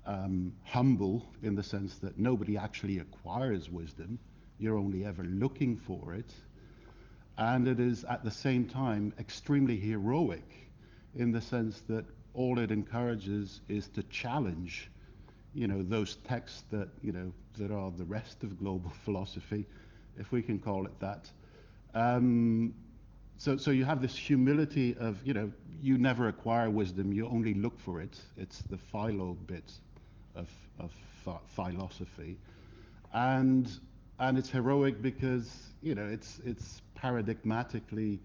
[0.07, 4.19] um, humble in the sense that nobody actually acquires wisdom,
[4.59, 6.33] you're only ever looking for it.
[7.37, 10.49] And it is at the same time extremely heroic
[11.17, 14.91] in the sense that all it encourages is to challenge,
[15.55, 19.67] you know, those texts that, you know, that are the rest of global philosophy,
[20.19, 21.31] if we can call it that.
[21.95, 22.75] Um,
[23.37, 27.55] so, so you have this humility of, you know, you never acquire wisdom, you only
[27.55, 28.17] look for it.
[28.37, 29.73] It's the philo bit
[30.35, 30.93] of, of
[31.25, 32.37] phi- philosophy.
[33.13, 33.71] And,
[34.19, 35.51] and it's heroic because,
[35.83, 38.19] you know, it's, it's paradigmatically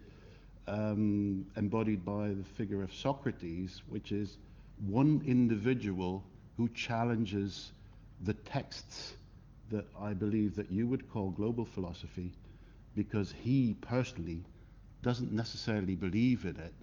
[0.68, 4.38] um, embodied by the figure of Socrates, which is
[4.88, 6.24] one individual
[6.58, 7.72] who challenges
[8.22, 9.14] the texts
[9.70, 12.34] that I believe that you would call global philosophy
[12.96, 14.44] because he personally
[15.02, 16.74] doesn't necessarily believe in it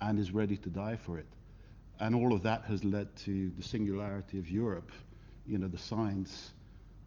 [0.00, 1.26] and is ready to die for it.
[2.00, 4.92] And all of that has led to the singularity of Europe,
[5.46, 6.52] you know, the science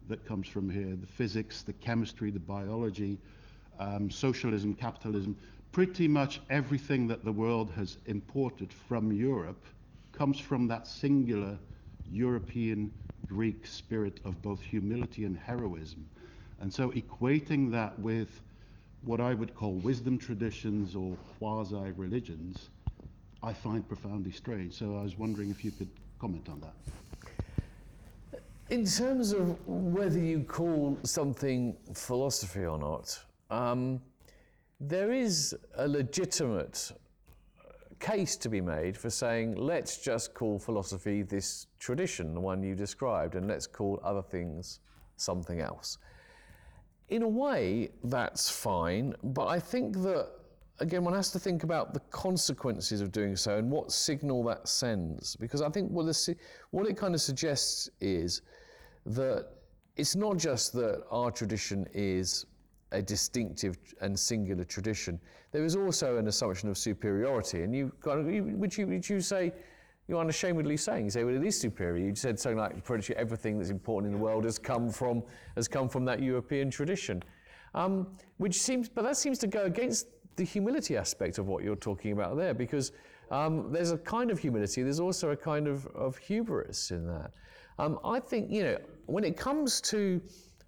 [0.08, 3.18] that comes from here, the physics, the chemistry, the biology,
[3.78, 5.36] um, socialism, capitalism,
[5.70, 9.64] pretty much everything that the world has imported from Europe
[10.12, 11.58] comes from that singular
[12.10, 12.92] European
[13.26, 16.06] Greek spirit of both humility and heroism.
[16.60, 18.42] And so equating that with
[19.04, 22.68] what I would call wisdom traditions or quasi religions,
[23.42, 24.74] I find profoundly strange.
[24.74, 26.74] So I was wondering if you could comment on that.
[28.70, 33.18] In terms of whether you call something philosophy or not,
[33.50, 34.00] um,
[34.80, 36.92] there is a legitimate
[38.00, 42.74] case to be made for saying, let's just call philosophy this tradition, the one you
[42.74, 44.80] described, and let's call other things
[45.16, 45.98] something else.
[47.10, 50.30] In a way, that's fine, but I think that,
[50.82, 54.68] again, one has to think about the consequences of doing so and what signal that
[54.68, 55.36] sends.
[55.36, 56.36] Because I think what, the,
[56.70, 58.42] what it kind of suggests is
[59.06, 59.48] that
[59.96, 62.46] it's not just that our tradition is
[62.90, 65.20] a distinctive and singular tradition.
[65.52, 69.20] There is also an assumption of superiority, and you kind of, which you, which you
[69.20, 69.52] say,
[70.08, 72.04] you're unashamedly saying, you say, well, it is superior.
[72.04, 75.22] You said something like pretty everything that's important in the world has come from
[75.54, 77.22] has come from that European tradition,
[77.74, 81.76] um, which seems, but that seems to go against the humility aspect of what you're
[81.76, 82.92] talking about there, because
[83.30, 84.82] um, there's a kind of humility.
[84.82, 87.32] There's also a kind of, of hubris in that.
[87.78, 90.20] Um, I think you know when it comes to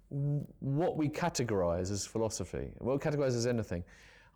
[0.09, 3.83] what we categorize as philosophy, what we categorize as anything.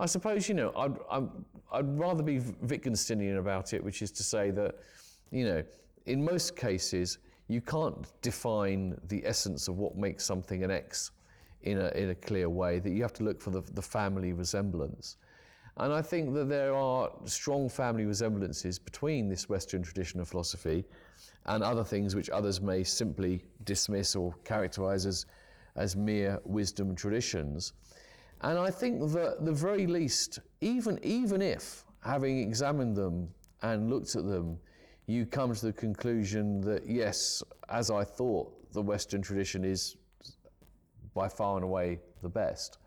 [0.01, 1.27] I suppose, you know, I'd, I'd,
[1.73, 4.75] I'd rather be Wittgensteinian about it, which is to say that,
[5.29, 5.63] you know,
[6.05, 7.17] in most cases,
[7.49, 11.11] you can't define the essence of what makes something an X
[11.63, 14.33] in a, in a clear way, that you have to look for the, the family
[14.33, 15.17] resemblance.
[15.77, 20.85] And I think that there are strong family resemblances between this Western tradition of philosophy
[21.45, 25.25] and other things which others may simply dismiss or characterize as
[25.75, 27.73] as mere wisdom traditions.
[28.41, 33.29] And I think that the very least, even, even if, having examined them
[33.61, 34.57] and looked at them,
[35.07, 39.95] you come to the conclusion that yes, as I thought, the Western tradition is
[41.19, 42.77] by far and away the best.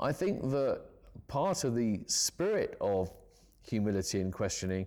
[0.00, 0.80] I think that
[1.28, 3.10] part of the spirit of
[3.62, 4.86] humility and questioning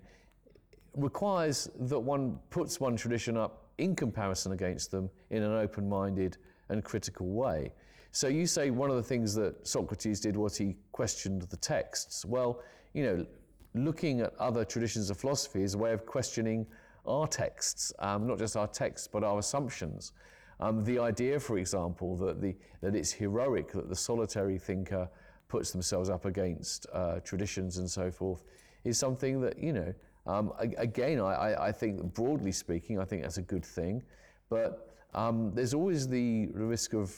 [0.96, 6.38] requires that one puts one tradition up in comparison against them in an open minded
[6.70, 7.72] and critical way.
[8.12, 12.26] So you say one of the things that Socrates did was he questioned the texts.
[12.26, 13.26] Well, you know,
[13.76, 16.66] looking at other traditions of philosophy is a way of questioning
[17.06, 20.14] our texts, um, not just our texts, but our assumptions.
[20.60, 25.10] Um, the idea, for example, that, the, that it's heroic, that the solitary thinker
[25.48, 28.44] puts themselves up against uh, traditions and so forth,
[28.84, 29.94] is something that, you know,
[30.28, 34.02] um, again, I, I think broadly speaking, I think that's a good thing.
[34.50, 37.16] But um, there's always the risk of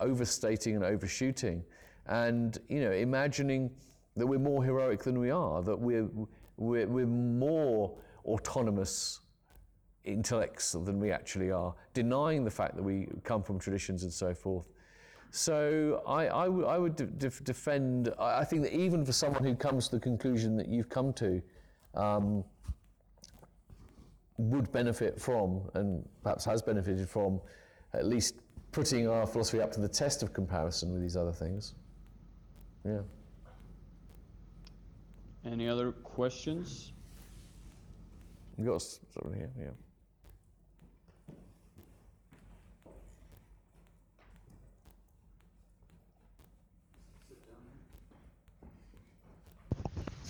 [0.00, 1.64] overstating and overshooting,
[2.06, 3.70] and you know, imagining
[4.16, 6.08] that we're more heroic than we are, that we're
[6.56, 7.96] we're, we're more
[8.26, 9.20] autonomous
[10.04, 14.34] intellects than we actually are, denying the fact that we come from traditions and so
[14.34, 14.66] forth.
[15.30, 19.54] So I, I, w- I would de- defend, I think that even for someone who
[19.54, 21.42] comes to the conclusion that you've come to,
[21.94, 22.44] um,
[24.36, 27.40] would benefit from, and perhaps has benefited from,
[27.92, 28.36] at least
[28.72, 31.74] putting our philosophy up to the test of comparison with these other things.
[32.84, 33.00] Yeah.
[35.44, 36.92] Any other questions?
[38.58, 39.70] You got someone here, yeah.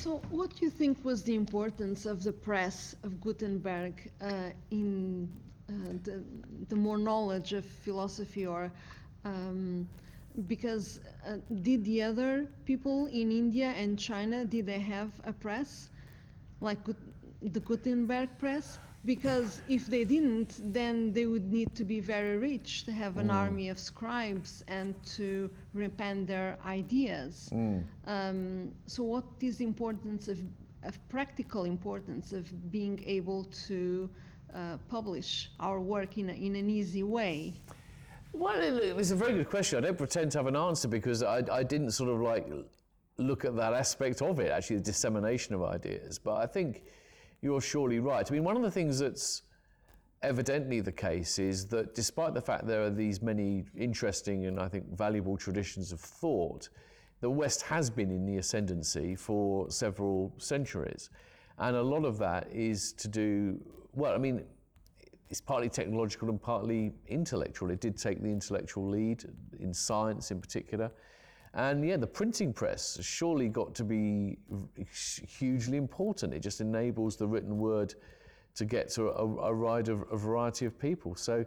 [0.05, 5.31] So, what do you think was the importance of the press of Gutenberg uh, in
[5.71, 6.23] uh, the,
[6.69, 8.71] the, more knowledge of philosophy, or
[9.25, 9.89] um,
[10.47, 15.89] because uh, did the other people in India and China did they have a press
[16.61, 16.81] like
[17.41, 18.79] the Gutenberg press?
[19.05, 23.29] Because if they didn't, then they would need to be very rich to have an
[23.29, 23.35] mm.
[23.35, 27.51] army of scribes and to repent their ideas.
[27.53, 27.85] Mm.
[28.07, 30.39] Um, so, what is the importance of,
[30.85, 34.09] of practical importance of being able to
[34.55, 37.55] uh, publish our work in, a, in an easy way?
[38.33, 39.79] Well, it's a very good question.
[39.79, 42.49] I don't pretend to have an answer because I, I didn't sort of like
[43.19, 46.19] look at that aspect of it, actually, the dissemination of ideas.
[46.19, 46.83] But I think
[47.45, 48.27] you're surely right.
[48.29, 49.43] I mean, one of the things that's
[50.23, 54.67] evidently the case is that despite the fact there are these many interesting and I
[54.67, 56.71] think valuable traditions of thought,
[57.21, 61.11] the West has been in the ascendancy for several centuries.
[61.59, 63.61] And a lot of that is to do,
[63.93, 64.43] well, I mean,
[65.29, 67.71] it's partly technological and partly intellectual.
[67.71, 69.23] It did take the intellectual lead
[69.61, 70.91] in science in particular.
[71.55, 74.39] And yeah, the printing press surely got to be
[75.29, 76.35] hugely important.
[76.35, 77.95] It just enables the written word
[78.57, 81.15] to get to a, a wide a, a variety of people.
[81.15, 81.45] So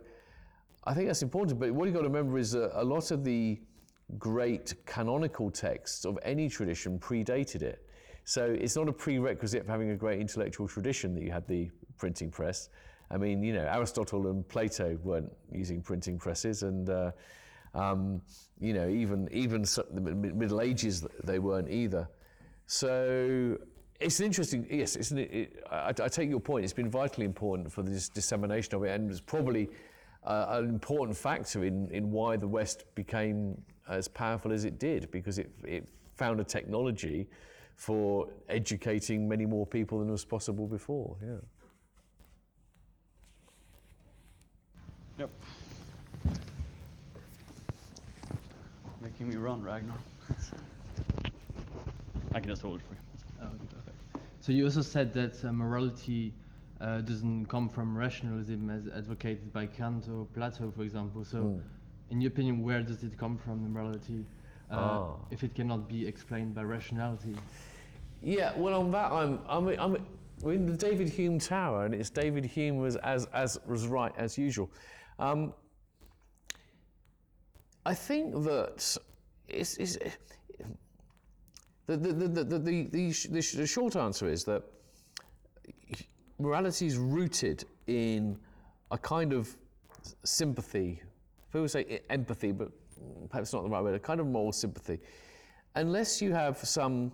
[0.86, 1.60] I think that's important.
[1.60, 3.60] But what you've got to remember is a lot of the
[4.18, 7.86] great canonical texts of any tradition predated it.
[8.24, 11.70] So it's not a prerequisite for having a great intellectual tradition that you had the
[11.98, 12.70] printing press.
[13.10, 17.12] I mean, you know, Aristotle and Plato weren't using printing presses, and uh,
[17.74, 18.22] um,
[18.60, 19.64] you know, even even
[19.94, 22.08] the Middle Ages they weren't either.
[22.66, 23.58] So
[24.00, 24.68] it's interesting.
[24.70, 26.64] Yes, isn't it, it I, I, take your point.
[26.64, 29.70] It's been vitally important for this dissemination of it, and it's probably
[30.24, 35.10] uh, an important factor in in why the West became as powerful as it did,
[35.12, 37.28] because it it found a technology
[37.76, 41.16] for educating many more people than was possible before.
[41.22, 41.36] Yeah.
[45.20, 45.30] Yep.
[49.12, 49.96] Making me run, Ragnar.
[52.34, 53.00] I can just hold it for you.
[53.42, 53.98] Oh, perfect.
[54.42, 56.34] So you also said that uh, morality
[56.82, 61.24] uh, doesn't come from rationalism as advocated by Kant or Plato, for example.
[61.24, 61.62] So, mm.
[62.10, 64.26] in your opinion, where does it come from, the morality,
[64.70, 65.20] uh, oh.
[65.32, 67.34] if it cannot be explained by rationality?
[68.22, 72.44] Yeah, well, on that, I'm, I'm, I'm in the David Hume Tower, and it's David
[72.44, 74.70] Hume was as, as was right as usual.
[75.18, 75.54] Um,
[77.88, 78.98] I think that
[79.48, 79.98] it's, it's,
[81.86, 84.62] the, the, the, the, the, the, the short answer is that
[86.38, 88.38] morality is rooted in
[88.92, 89.56] a kind of
[90.26, 91.02] sympathy.
[91.54, 92.72] People say empathy, but
[93.30, 95.00] perhaps not the right word, a kind of moral sympathy.
[95.76, 97.10] Unless you have some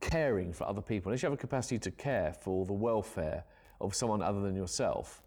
[0.00, 3.44] caring for other people, unless you have a capacity to care for the welfare
[3.80, 5.22] of someone other than yourself,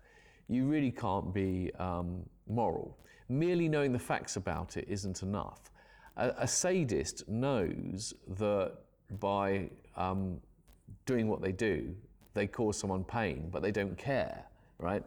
[0.49, 2.97] you really can't be um, moral.
[3.31, 5.71] Merely knowing the facts about it isn't enough.
[6.17, 8.73] A, a sadist knows that
[9.21, 10.37] by um,
[11.05, 11.95] doing what they do,
[12.33, 14.43] they cause someone pain, but they don't care,
[14.79, 15.01] right?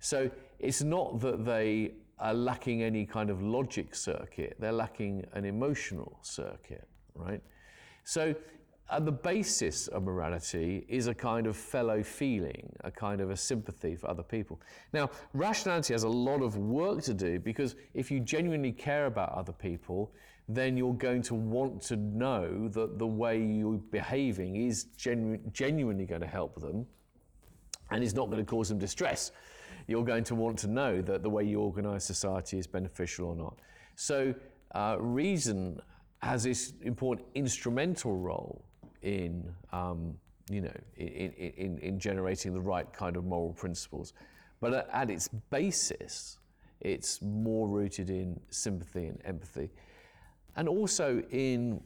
[0.00, 5.44] So it's not that they are lacking any kind of logic circuit, they're lacking an
[5.44, 7.40] emotional circuit, right?
[8.02, 8.34] So
[8.90, 13.36] at the basis of morality is a kind of fellow feeling, a kind of a
[13.36, 14.60] sympathy for other people.
[14.92, 19.32] Now, rationality has a lot of work to do because if you genuinely care about
[19.32, 20.12] other people,
[20.48, 26.06] then you're going to want to know that the way you're behaving is genu- genuinely
[26.06, 26.86] going to help them
[27.90, 29.32] and is not going to cause them distress.
[29.86, 33.36] You're going to want to know that the way you organize society is beneficial or
[33.36, 33.58] not.
[33.96, 34.34] So,
[34.74, 35.80] uh, reason
[36.20, 38.67] has this important instrumental role
[39.02, 40.14] in, um,
[40.50, 44.12] you know, in, in, in generating the right kind of moral principles.
[44.60, 46.38] But at, its basis,
[46.80, 49.70] it's more rooted in sympathy and empathy.
[50.56, 51.80] And also in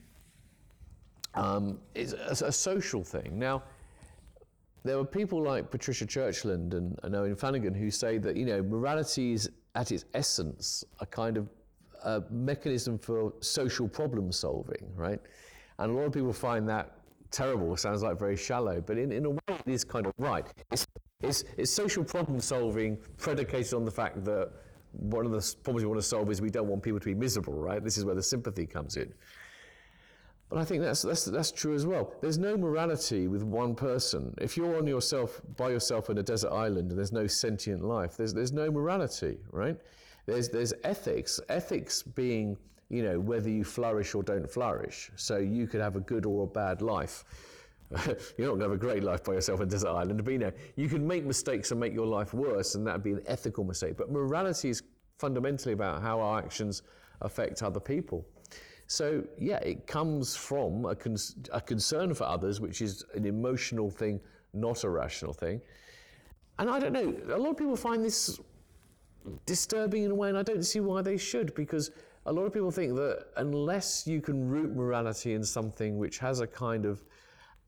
[1.34, 3.38] um, it's a, a, social thing.
[3.38, 3.62] Now,
[4.84, 8.62] there were people like Patricia Churchland and, and Owen Flanagan who say that, you know,
[8.62, 11.48] morality is at its essence a kind of
[12.04, 15.20] a mechanism for social problem solving, right?
[15.78, 16.98] And a lot of people find that
[17.32, 20.46] terrible, sounds like very shallow, but in, in a way it is kind of right.
[20.70, 20.86] It's,
[21.22, 24.50] it's, it's social problem solving predicated on the fact that
[24.92, 27.14] one of the problems we want to solve is we don't want people to be
[27.14, 27.82] miserable, right?
[27.82, 29.12] This is where the sympathy comes in.
[30.50, 32.12] But I think that's, that's, that's true as well.
[32.20, 34.34] There's no morality with one person.
[34.38, 38.18] If you're on yourself, by yourself in a desert island and there's no sentient life,
[38.18, 39.78] there's, there's no morality, right?
[40.26, 41.40] There's, there's ethics.
[41.48, 42.58] Ethics being
[42.92, 45.10] you know, whether you flourish or don't flourish.
[45.16, 47.24] So you could have a good or a bad life.
[48.36, 50.38] You're not going to have a great life by yourself in desert island, but you
[50.38, 53.64] know, you can make mistakes and make your life worse, and that'd be an ethical
[53.64, 53.96] mistake.
[53.96, 54.82] But morality is
[55.18, 56.82] fundamentally about how our actions
[57.22, 58.26] affect other people.
[58.88, 60.96] So yeah, it comes from a,
[61.50, 64.20] a concern for others, which is an emotional thing,
[64.52, 65.62] not a rational thing.
[66.58, 68.38] And I don't know, a lot of people find this
[69.46, 71.90] disturbing in a way, and I don't see why they should, because
[72.26, 76.40] a lot of people think that unless you can root morality in something which has
[76.40, 77.02] a kind of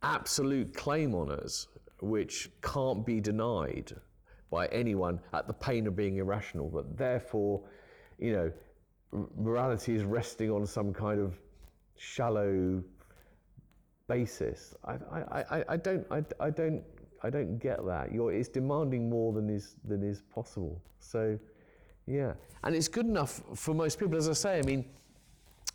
[0.03, 1.67] absolute claim on us,
[2.01, 3.93] which can't be denied
[4.51, 7.63] by anyone at the pain of being irrational, that therefore,
[8.19, 8.53] you know,
[9.37, 11.41] morality is resting on some kind of
[11.97, 12.83] shallow
[14.09, 14.75] basis.
[14.85, 16.83] I, I, I, I don't, I, I don't,
[17.25, 18.13] I don't get that.
[18.13, 20.81] You're, it's demanding more than is than is possible.
[21.01, 21.39] So.
[22.07, 24.17] Yeah, and it's good enough for most people.
[24.17, 24.85] As I say, I mean,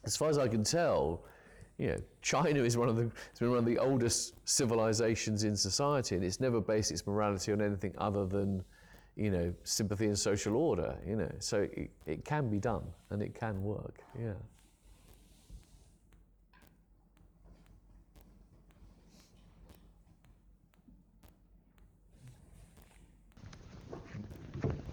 [0.05, 1.23] as far as I can tell,
[1.77, 5.55] you know, China is one of the it's been one of the oldest civilizations in
[5.55, 8.63] society, and it's never based its morality on anything other than,
[9.15, 10.95] you know, sympathy and social order.
[11.07, 13.99] You know, so it, it can be done and it can work.
[14.19, 14.33] Yeah.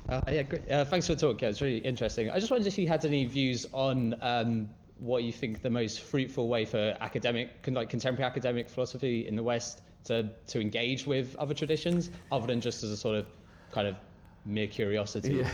[0.09, 0.71] Uh, yeah, great.
[0.71, 1.43] Uh, thanks for the talk.
[1.43, 2.31] Yeah, it's really interesting.
[2.31, 6.01] I just wondered if you had any views on um, what you think the most
[6.01, 11.35] fruitful way for academic, like contemporary academic philosophy in the West to to engage with
[11.37, 13.27] other traditions, other than just as a sort of
[13.73, 13.97] kind of
[14.45, 15.35] mere curiosity.
[15.35, 15.51] Yeah.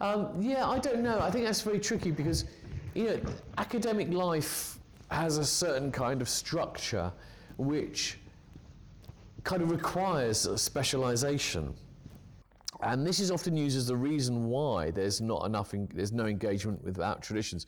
[0.00, 1.18] Um, yeah, I don't know.
[1.18, 2.44] I think that's very tricky because,
[2.94, 3.20] you know,
[3.56, 4.78] academic life
[5.10, 7.12] has a certain kind of structure
[7.56, 8.18] which
[9.42, 11.74] kind of requires a specialization.
[12.80, 16.26] And this is often used as the reason why there's not enough, en- there's no
[16.26, 17.66] engagement without traditions.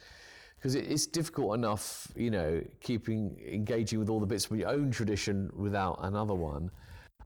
[0.57, 4.69] Because it, it's difficult enough, you know, keeping, engaging with all the bits of your
[4.69, 6.71] own tradition without another one.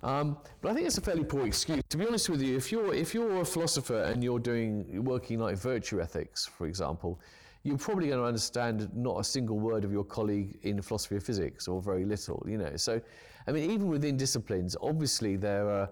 [0.04, 1.82] Um, but I think it's a fairly poor excuse.
[1.88, 5.38] To be honest with you, if you're if you're a philosopher and you're doing working
[5.38, 7.18] like virtue ethics, for example,
[7.62, 11.24] you're probably going to understand not a single word of your colleague in philosophy of
[11.24, 12.44] physics, or very little.
[12.46, 13.00] You know, so
[13.46, 15.88] I mean, even within disciplines, obviously there are,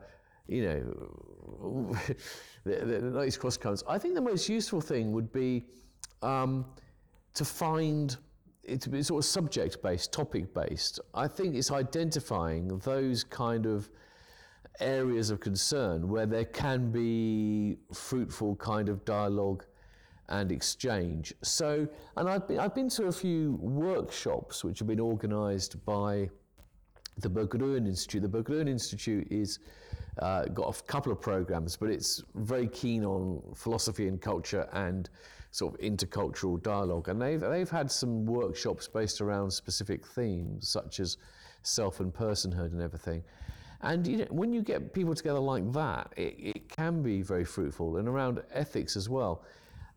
[0.49, 1.97] you know,
[2.64, 3.82] there are these cross currents.
[3.88, 5.64] I think the most useful thing would be
[6.22, 6.66] um,
[7.34, 8.16] to find
[8.64, 11.01] it to be sort of subject based, topic based.
[11.14, 13.90] I think it's identifying those kind of
[14.80, 19.64] areas of concern where there can be fruitful kind of dialogue
[20.28, 21.34] and exchange.
[21.43, 21.86] So,
[22.16, 26.30] and I've been, I've been to a few workshops which have been organised by
[27.18, 28.22] the Berggruen Institute.
[28.22, 29.59] The Berggruen Institute is
[30.18, 35.08] uh, got a couple of programs, but it's very keen on philosophy and culture and
[35.50, 37.08] sort of intercultural dialogue.
[37.08, 41.16] And they've they've had some workshops based around specific themes such as
[41.62, 43.22] self and personhood and everything.
[43.82, 47.44] And you know, when you get people together like that, it, it can be very
[47.44, 49.44] fruitful and around ethics as well.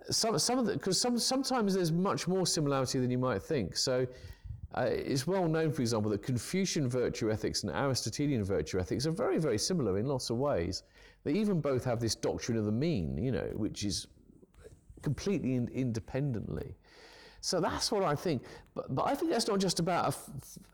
[0.09, 3.76] Some, some of the, because some, sometimes there's much more similarity than you might think.
[3.76, 4.07] So
[4.78, 9.11] uh, it's well known, for example, that Confucian virtue ethics and Aristotelian virtue ethics are
[9.11, 10.84] very, very similar in lots of ways.
[11.23, 14.07] They even both have this doctrine of the mean, you know, which is
[15.01, 16.76] completely in, independently.
[17.46, 18.41] So that's what I think.
[18.74, 20.18] But, but I think that's not just about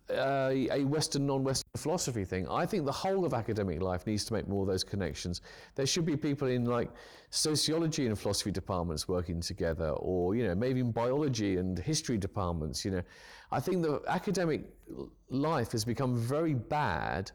[0.10, 2.48] a uh, a Western, non Western philosophy thing.
[2.48, 5.42] I think the whole of academic life needs to make more of those connections.
[5.76, 6.90] There should be people in like
[7.30, 12.86] sociology and philosophy departments working together, or, you know, maybe in biology and history departments.
[12.86, 13.02] You know,
[13.52, 14.62] I think the academic
[15.30, 17.32] life has become very bad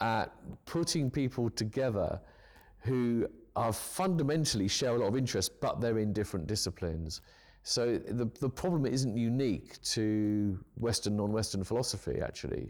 [0.00, 0.30] at
[0.66, 2.20] putting people together
[2.80, 3.26] who
[3.56, 7.22] are fundamentally share a lot of interest, but they're in different disciplines.
[7.66, 12.68] So the, the problem isn't unique to Western, non-Western philosophy, actually.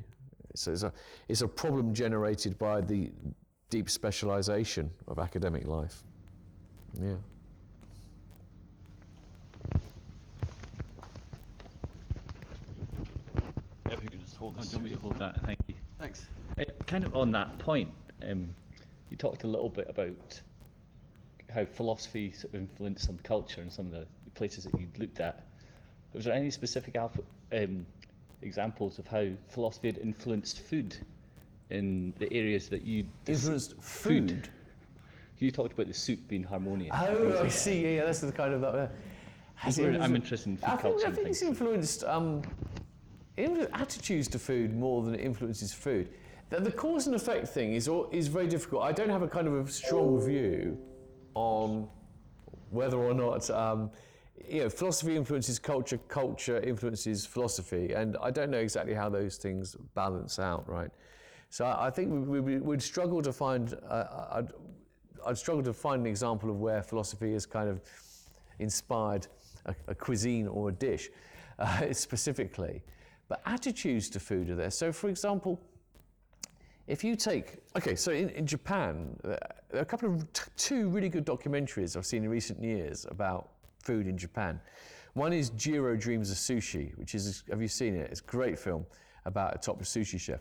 [0.55, 0.93] So it's a,
[1.29, 3.11] it's a problem generated by the
[3.71, 6.05] deep specialization of academic life.
[7.03, 7.15] Yeah.
[13.87, 15.41] If you could just hold Oh, do you want me to hold that?
[15.45, 15.75] Thank you.
[15.99, 16.27] Thanks.
[16.57, 17.91] Uh, kind of on that point,
[18.23, 18.49] um,
[19.11, 20.41] you talked a little bit about
[21.53, 25.21] how philosophy sort of influenced some culture and some of the places that you looked
[25.21, 25.45] at.
[26.13, 27.21] Was there any specific alpha,
[27.53, 27.87] um,
[28.43, 30.97] examples of how philosophy had influenced food
[31.71, 34.31] in the areas that you Influenced Food.
[34.31, 34.49] food.
[35.39, 36.95] You talked about the soup being harmonious.
[36.99, 37.83] Oh, I see.
[37.83, 38.75] Yeah, yeah, that's the kind of that.
[38.75, 38.89] Uh,
[39.57, 42.43] has it I'm interested in food I think, culture I think it's influenced um,
[43.39, 46.09] influ- attitudes to food more than it influences food.
[46.51, 48.83] The, the cause and effect thing is is very difficult.
[48.83, 50.79] I don't have a kind of a strong view
[51.35, 51.89] on
[52.71, 53.91] whether or not um,
[54.49, 59.37] you know philosophy influences culture, culture influences philosophy, and I don't know exactly how those
[59.37, 60.69] things balance out.
[60.69, 60.91] Right.
[61.51, 63.75] So I, think we, we, we'd struggle to find.
[63.89, 64.49] Uh, I'd,
[65.27, 67.81] I'd struggle to find an example of where philosophy has kind of
[68.59, 69.29] inspired
[69.67, 71.11] a, a cuisine or a dish
[71.59, 72.83] uh, specifically.
[73.29, 74.71] But attitudes to food are there.
[74.71, 75.61] So, for example,
[76.87, 79.37] if you take, okay, so in, in Japan, uh,
[79.71, 83.07] there are a couple of t- two really good documentaries I've seen in recent years
[83.09, 83.54] about
[83.85, 84.61] food in Japan.
[85.15, 88.11] One is Jiro Dreams of Sushi, which is, have you seen it?
[88.11, 88.85] It's a great film
[89.25, 90.41] about a top sushi chef.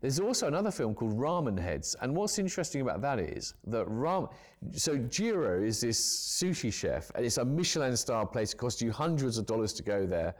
[0.00, 4.28] There's also another film called Ramen Heads, and what's interesting about that is that ramen.
[4.72, 5.98] So Jiro is this
[6.42, 8.52] sushi chef, and it's a Michelin-star place.
[8.52, 10.34] It costs you hundreds of dollars to go there,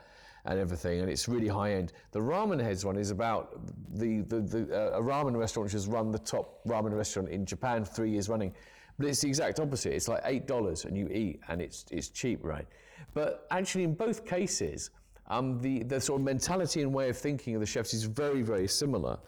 [0.47, 1.93] and everything, and it's really high end.
[2.13, 3.61] The Ramen Heads one is about
[3.95, 7.47] the, the, the uh, a ramen restaurant which has run the top ramen restaurant in
[7.47, 8.53] Japan three years running,
[8.99, 9.93] but it's the exact opposite.
[9.93, 12.67] It's like eight dollars, and you eat, and it's it's cheap, right?
[13.13, 14.91] But actually, in both cases,
[15.29, 18.43] um, the, the sort of mentality and way of thinking of the chefs is very,
[18.43, 19.19] very similar.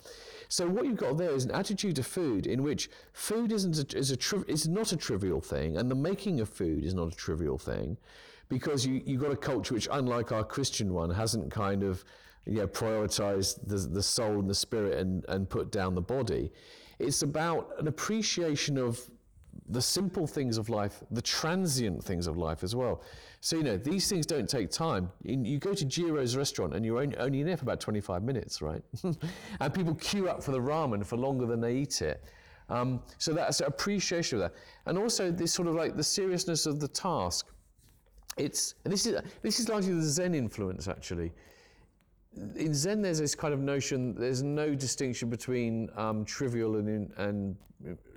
[0.48, 3.98] So what you've got there is an attitude to food in which food isn't a,
[3.98, 7.12] is a tri- is not a trivial thing, and the making of food is not
[7.12, 7.96] a trivial thing,
[8.48, 12.04] because you you've got a culture which, unlike our Christian one, hasn't kind of
[12.46, 16.52] know, prioritized the, the soul and the spirit and, and put down the body.
[16.98, 19.00] It's about an appreciation of
[19.68, 23.02] the simple things of life, the transient things of life as well.
[23.40, 25.10] So, you know, these things don't take time.
[25.24, 28.22] In, you go to Jiro's restaurant and you're only, only in there for about 25
[28.22, 28.82] minutes, right?
[29.60, 32.22] and people queue up for the ramen for longer than they eat it.
[32.68, 34.58] Um, so that's appreciation of that.
[34.86, 37.46] And also this sort of like the seriousness of the task.
[38.36, 41.32] It's, and this is, this is largely the Zen influence actually
[42.56, 44.14] in Zen, there's this kind of notion.
[44.14, 47.56] There's no distinction between um, trivial and, and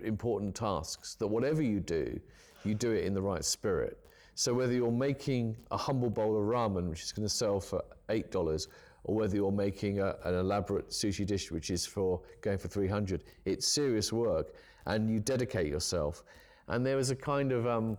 [0.04, 1.16] important tasks.
[1.16, 2.20] That whatever you do,
[2.64, 3.98] you do it in the right spirit.
[4.36, 7.84] So whether you're making a humble bowl of ramen, which is going to sell for
[8.10, 8.68] eight dollars,
[9.04, 13.24] or whether you're making a, an elaborate sushi dish, which is for going for 300,
[13.46, 14.56] it's serious work,
[14.86, 16.24] and you dedicate yourself.
[16.68, 17.98] And there is a kind of, um,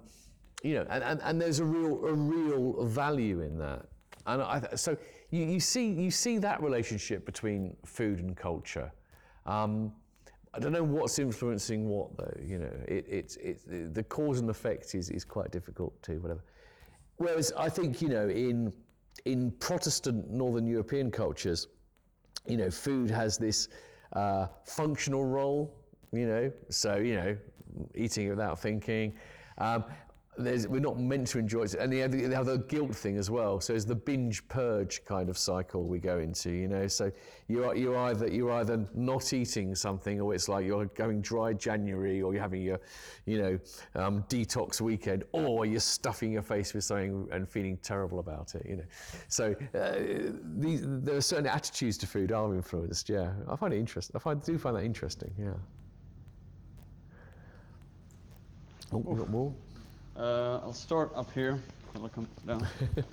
[0.62, 3.86] you know, and, and, and there's a real a real value in that.
[4.26, 4.96] And I, so
[5.30, 8.92] you, you, see, you see that relationship between food and culture.
[9.46, 9.92] Um,
[10.52, 12.36] I don't know what's influencing what, though.
[12.44, 16.42] You know, it, it, the cause and effect is, is quite difficult to whatever.
[17.16, 18.72] Whereas I think, you know, in,
[19.24, 21.68] in Protestant Northern European cultures,
[22.46, 23.68] you know, food has this
[24.14, 25.72] uh, functional role,
[26.12, 27.36] you know, so, you know,
[27.94, 29.14] eating without thinking.
[29.58, 29.84] Um,
[30.38, 31.74] we're not meant to enjoy it.
[31.74, 33.60] And they have the guilt thing as well.
[33.60, 36.86] So it's the binge purge kind of cycle we go into, you know.
[36.86, 37.10] So
[37.48, 42.22] you're, you're, either, you're either not eating something or it's like you're going dry January
[42.22, 42.80] or you're having your,
[43.26, 43.58] you know,
[43.96, 48.64] um, detox weekend or you're stuffing your face with something and feeling terrible about it,
[48.66, 48.84] you know.
[49.28, 53.32] So uh, these, there are certain attitudes to food are influenced, yeah.
[53.48, 54.16] I find it interesting.
[54.16, 55.54] I find, do find that interesting, yeah.
[58.92, 59.52] Oh, we got more?
[60.20, 61.58] Uh, I'll start up here.
[61.96, 62.66] I'll come down.
[62.96, 63.04] you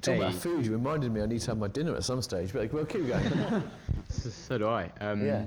[0.00, 0.64] talk about food.
[0.64, 2.54] You reminded me I need to have my dinner at some stage.
[2.54, 3.62] But like, well, keep going.
[4.08, 4.90] So, so do I.
[5.00, 5.46] Um, Yeah.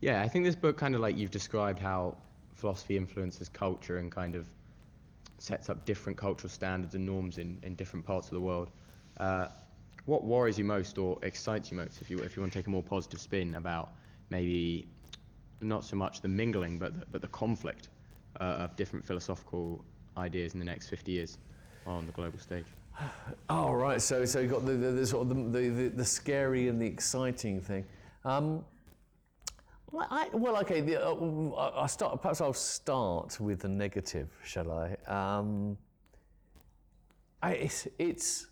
[0.00, 2.16] Yeah, I think this book kind of like you've described how
[2.54, 4.46] philosophy influences culture and kind of
[5.38, 8.70] sets up different cultural standards and norms in, in different parts of the world.
[9.18, 9.48] Uh,
[10.06, 12.66] what worries you most or excites you most, if you if you want to take
[12.66, 13.92] a more positive spin about
[14.30, 14.88] maybe
[15.60, 17.88] not so much the mingling, but the, but the conflict
[18.40, 19.84] uh, of different philosophical
[20.16, 21.38] ideas in the next 50 years
[21.86, 22.66] on the global stage?
[23.48, 24.00] Oh, right.
[24.00, 26.86] So, so you got the, the, the sort of the, the, the, scary and the
[26.86, 27.84] exciting thing.
[28.24, 28.64] Um,
[29.90, 30.80] well, I, well, okay.
[30.80, 32.22] The, uh, I- start.
[32.22, 34.96] Perhaps I'll start with the negative, shall I?
[35.10, 35.76] Um,
[37.42, 38.46] I it's, it's.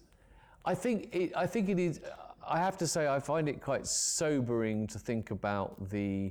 [0.69, 1.09] I think.
[1.12, 2.01] It, I think it is.
[2.47, 6.31] I have to say, I find it quite sobering to think about the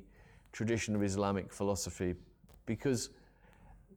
[0.51, 2.13] tradition of Islamic philosophy,
[2.67, 3.09] because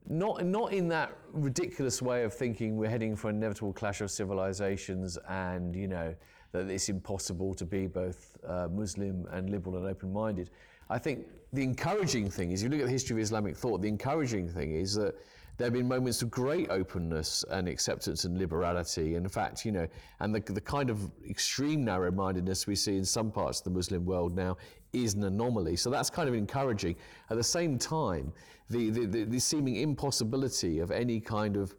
[0.08, 4.10] not not in that ridiculous way of thinking we're heading for an inevitable clash of
[4.10, 6.14] civilizations and you know
[6.52, 10.48] that it's impossible to be both uh, Muslim and liberal and open-minded.
[10.88, 13.82] I think the encouraging thing is, if you look at the history of Islamic thought.
[13.82, 15.14] The encouraging thing is that
[15.56, 19.14] there have been moments of great openness and acceptance and liberality.
[19.14, 19.86] In fact, you know,
[20.20, 24.04] and the, the kind of extreme narrow-mindedness we see in some parts of the Muslim
[24.04, 24.56] world now
[24.92, 25.76] is an anomaly.
[25.76, 26.96] So that's kind of encouraging.
[27.30, 28.32] At the same time,
[28.70, 31.74] the, the, the, the seeming impossibility of any kind of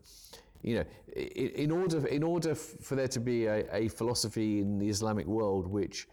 [0.64, 4.90] you know, in order, in order for there to be a, a philosophy in the
[4.90, 6.08] Islamic world which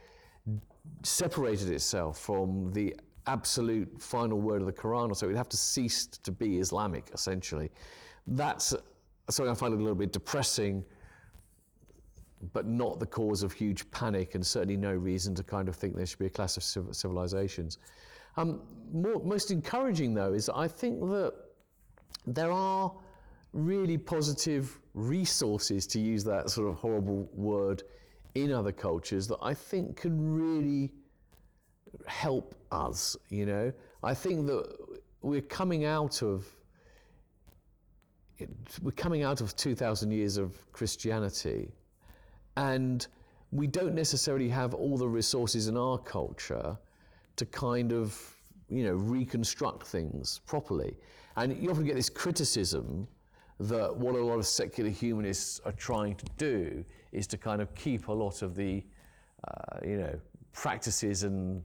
[1.03, 2.97] separated itself from the
[3.29, 6.59] absolute final word of the Quran, or so it would have to cease to be
[6.59, 7.71] Islamic, essentially.
[8.27, 8.75] That's
[9.31, 10.85] something I find a little bit depressing,
[12.53, 15.97] but not the cause of huge panic, and certainly no reason to kind of think
[15.97, 17.79] there should be a clash of civilizations.
[18.37, 18.63] Um,
[18.93, 21.35] more, most encouraging, though, is I think that
[22.27, 22.93] there are
[23.53, 27.83] really positive resources, to use that sort of horrible word,
[28.35, 30.93] in other cultures that I think can really
[32.07, 33.17] help us.
[33.31, 33.73] You know,
[34.03, 34.77] I think that
[35.23, 36.47] we're coming out of
[38.83, 41.73] we're coming out of 2,000 years of Christianity,
[42.57, 43.07] and
[43.51, 46.79] we don't necessarily have all the resources in our culture
[47.37, 48.37] to kind of,
[48.69, 50.97] you know, reconstruct things properly.
[51.37, 53.09] And you often get this criticism
[53.61, 57.75] that what a lot of secular humanists are trying to do is to kind of
[57.75, 58.85] keep a lot of the,
[59.47, 60.19] uh, you know,
[60.53, 61.63] practices and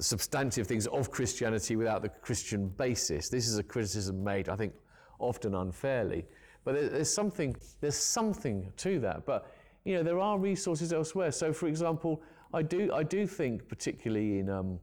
[0.00, 3.28] substantive things of Christianity without the Christian basis.
[3.28, 4.72] This is a criticism made, I think,
[5.18, 6.26] often unfairly.
[6.64, 9.24] But there's something there's something to that.
[9.24, 9.52] But
[9.84, 11.32] you know, there are resources elsewhere.
[11.32, 12.22] So, for example,
[12.52, 14.78] I do I do think, particularly in um,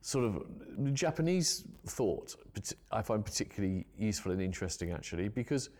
[0.00, 2.36] sort of Japanese thought,
[2.90, 5.70] I find particularly useful and interesting actually, because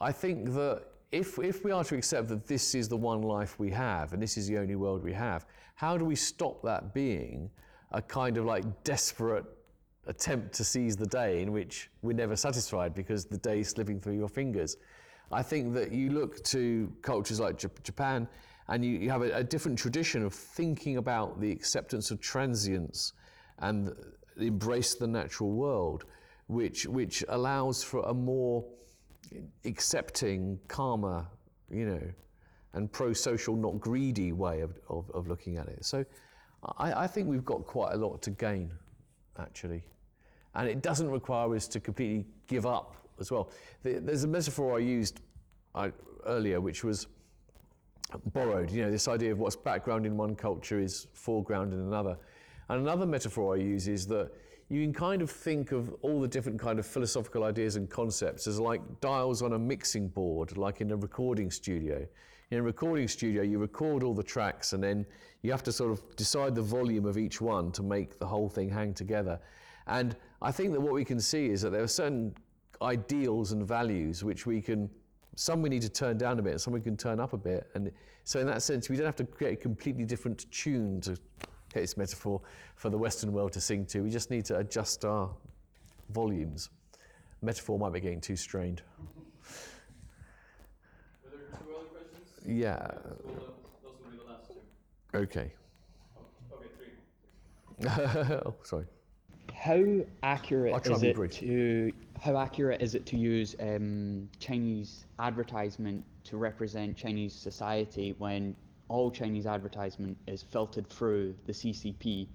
[0.00, 3.58] I think that if, if we are to accept that this is the one life
[3.58, 5.46] we have and this is the only world we have,
[5.76, 7.48] how do we stop that being
[7.92, 9.44] a kind of like desperate
[10.08, 14.00] attempt to seize the day in which we're never satisfied because the day is slipping
[14.00, 14.76] through your fingers?
[15.30, 18.26] I think that you look to cultures like Jap- Japan
[18.68, 23.12] and you, you have a, a different tradition of thinking about the acceptance of transience
[23.60, 23.94] and
[24.36, 26.06] embrace the natural world,
[26.48, 28.64] which, which allows for a more
[29.64, 31.26] accepting, calmer,
[31.70, 32.02] you know,
[32.72, 35.84] and pro-social, not greedy way of, of, of looking at it.
[35.84, 36.04] So
[36.78, 38.72] I, I think we've got quite a lot to gain,
[39.38, 39.84] actually.
[40.54, 43.50] And it doesn't require us to completely give up as well.
[43.82, 45.20] The- There's a metaphor I used
[46.26, 47.06] earlier, which was
[48.32, 48.70] borrowed.
[48.70, 52.16] You know, this idea of what's background in one culture is foreground in another.
[52.68, 54.30] And another metaphor I use is that
[54.74, 58.46] you can kind of think of all the different kind of philosophical ideas and concepts
[58.46, 62.04] as like dials on a mixing board, like in a recording studio.
[62.50, 65.06] In a recording studio, you record all the tracks and then
[65.42, 68.48] you have to sort of decide the volume of each one to make the whole
[68.48, 69.38] thing hang together.
[69.86, 72.34] And I think that what we can see is that there are certain
[72.82, 74.90] ideals and values which we can
[75.36, 77.36] some we need to turn down a bit, and some we can turn up a
[77.36, 77.68] bit.
[77.74, 77.90] And
[78.24, 81.18] so, in that sense, we don't have to create a completely different tune to
[81.74, 82.40] get this metaphor
[82.76, 84.02] for the Western world to sing to.
[84.02, 85.30] We just need to adjust our
[86.10, 86.70] volumes.
[87.42, 88.82] Metaphor might be getting too strained.
[91.24, 92.30] Were there two other questions?
[92.46, 92.86] Yeah.
[93.82, 95.18] those will be the last two.
[95.18, 95.52] Okay.
[96.52, 97.88] Okay, three.
[98.46, 98.86] oh, sorry.
[99.52, 106.36] How accurate is it to how accurate is it to use um, Chinese advertisement to
[106.36, 108.54] represent Chinese society when
[108.88, 112.28] all Chinese advertisement is filtered through the CCP,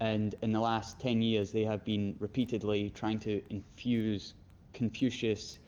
[0.00, 4.34] and in the last ten years they have been repeatedly trying to infuse
[4.72, 5.58] Confucius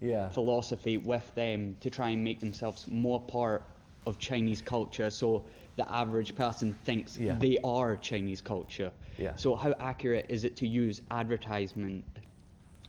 [0.00, 0.28] Yeah.
[0.28, 3.64] philosophy with them to try and make themselves more part
[4.06, 5.44] of Chinese culture so
[5.76, 7.34] the average person thinks Yeah.
[7.38, 8.92] they are Chinese culture.
[9.18, 9.34] Yeah.
[9.36, 12.04] So how accurate is it to use advertisement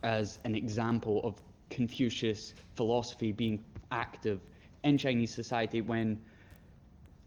[0.03, 4.39] as an example of Confucius philosophy being active
[4.83, 6.19] in Chinese society when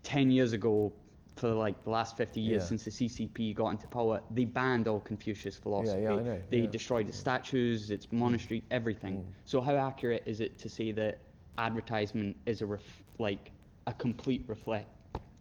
[0.02, 0.92] 10 years ago
[1.36, 2.68] for like the last 50 years Yeah.
[2.68, 6.02] since the CCP got into power, they banned all Confucius philosophy.
[6.02, 6.66] yeah, yeah, I know, They yeah.
[6.66, 9.18] destroyed its statues, its monastery, everything.
[9.18, 9.24] Mm.
[9.44, 11.18] So how accurate is it to say that
[11.58, 13.50] advertisement is a ref- like
[13.86, 14.88] a complete reflect,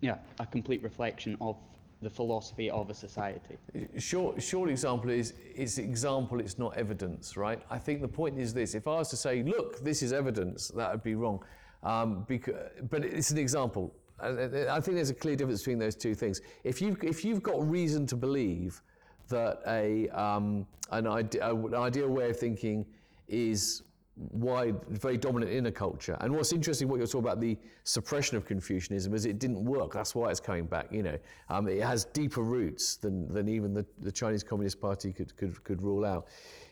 [0.01, 1.57] yeah, a complete reflection of
[2.01, 3.57] the philosophy of a society?
[3.97, 7.61] Short, short example is it's example, it's not evidence, right?
[7.69, 10.69] I think the point is this: if I was to say, "Look, this is evidence,"
[10.69, 11.43] that would be wrong.
[11.83, 12.55] Um, because,
[12.89, 13.93] but it's an example.
[14.21, 16.41] I, think there's a clear difference between those two things.
[16.63, 18.81] If you've, if you've got reason to believe
[19.29, 22.85] that a um, an, an ideal way of thinking
[23.27, 23.83] is
[24.15, 26.17] wide, very dominant in a culture.
[26.19, 29.93] And what's interesting, what you're talking about, the suppression of Confucianism, is it didn't work.
[29.93, 30.91] That's why it's coming back.
[30.91, 31.17] You know,
[31.49, 35.63] um, it has deeper roots than, than even the, the Chinese Communist Party could, could,
[35.63, 36.27] could rule out.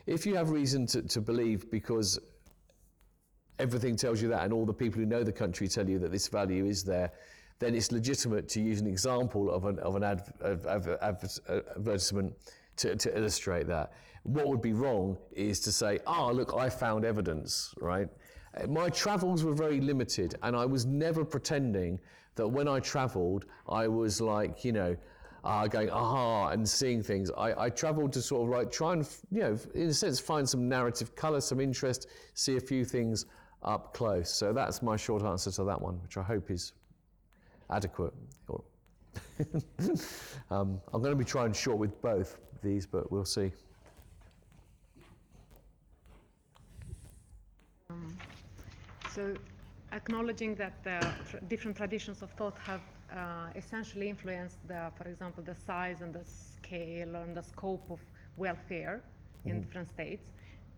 [0.06, 2.20] If you have reason to, to believe, because
[3.58, 6.12] everything tells you that, and all the people who know the country tell you that
[6.12, 7.12] this value is there,
[7.60, 11.40] then it's legitimate to use an example of an, of an adv- of, of, adv-
[11.76, 12.34] advertisement
[12.78, 13.92] to, to illustrate that.
[14.24, 18.08] What would be wrong is to say, ah, look, I found evidence, right?
[18.58, 22.00] Uh, My travels were very limited, and I was never pretending
[22.36, 24.96] that when I travelled, I was like, you know,
[25.44, 27.32] uh, going aha and seeing things.
[27.38, 30.48] I, I travelled to sort of like try and, you know, in a sense, find
[30.48, 33.26] some narrative colour, some interest, see a few things
[33.64, 34.30] up close.
[34.30, 36.74] So that's my short answer to that one, which I hope is
[37.70, 38.14] adequate.
[40.52, 43.52] Um, I'm going to be trying short with both these, but we'll see.
[49.14, 49.36] So,
[49.92, 51.00] acknowledging that the
[51.30, 56.14] tr- different traditions of thought have uh, essentially influenced the, for example, the size and
[56.14, 58.00] the scale and the scope of
[58.38, 59.02] welfare
[59.46, 60.26] in different states,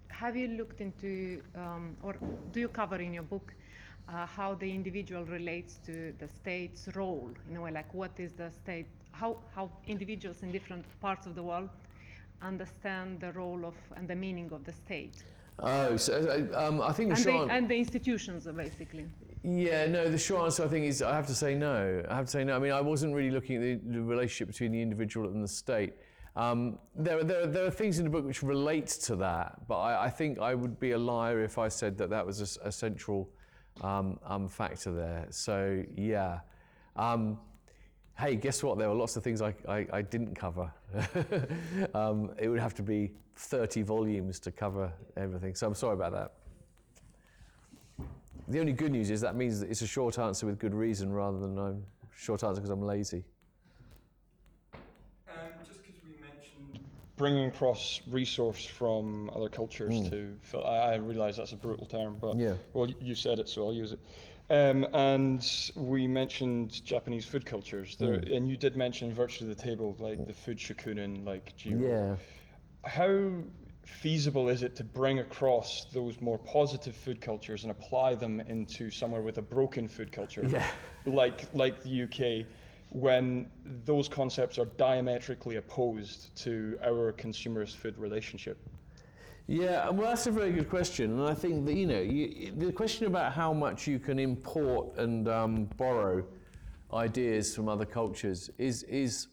[0.09, 2.15] have you looked into, um, or
[2.51, 3.53] do you cover in your book,
[4.09, 8.33] uh, how the individual relates to the state's role in a way, like what is
[8.33, 11.69] the state, how, how individuals in different parts of the world
[12.41, 15.23] understand the role of and the meaning of the state
[15.59, 16.13] Oh, so
[16.53, 19.05] uh, um, I think the and short the, and the institutions basically.
[19.43, 22.03] Yeah, no, the short answer I think is I have to say no.
[22.09, 22.55] I have to say no.
[22.55, 25.47] I mean, I wasn't really looking at the, the relationship between the individual and the
[25.47, 25.93] state.
[26.35, 30.05] Um, there, there, there are things in the book which relate to that, but I,
[30.05, 33.29] I think I would be a liar if I said that that was a central
[33.79, 35.27] um, um, factor there.
[35.29, 36.39] So, yeah.
[36.95, 37.39] Um,
[38.17, 38.77] hey, guess what?
[38.77, 40.71] There were lots of things I, I, I didn't cover.
[41.93, 46.11] um, it would have to be 30 volumes to cover everything, so I'm sorry about
[46.11, 46.33] that.
[48.47, 51.11] The only good news is that means that it's a short answer with good reason
[51.11, 51.75] rather than a
[52.15, 53.23] short answer because I'm lazy.
[54.73, 56.85] Um, just because we mentioned
[57.21, 60.09] bringing across resource from other cultures Mm.
[60.09, 62.55] to, fill- I, I realise that's a brutal term, but Yeah.
[62.73, 63.99] well, you said it, so I'll use it.
[64.49, 68.35] Um, and we mentioned Japanese food cultures, there, Mm.
[68.35, 71.79] and you did mention virtually the table, like the food shokunin, like Jiro.
[71.87, 72.15] Yeah.
[72.89, 73.31] How
[73.85, 78.89] feasible is it to bring across those more positive food cultures and apply them into
[78.89, 80.65] somewhere with a broken food culture, Yeah.
[81.05, 82.47] like like the UK,
[82.91, 83.49] when
[83.85, 88.57] those concepts are diametrically opposed to our consumerist food relationship?
[89.47, 92.71] Yeah, well, that's a very good question, and I think that you know you, the
[92.71, 96.23] question about how much you can import and um, borrow
[96.93, 99.27] ideas from other cultures is is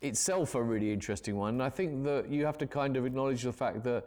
[0.00, 1.54] itself a really interesting one.
[1.54, 4.04] And I think that you have to kind of acknowledge the fact that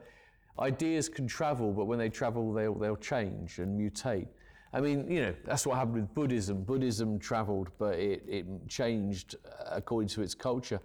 [0.59, 4.27] ideas can travel, but when they travel, they'll they'll change and mutate.
[4.73, 6.63] I mean, you know, that's what happened with Buddhism.
[6.63, 10.79] Buddhism traveled, but it, it changed uh, according to its culture.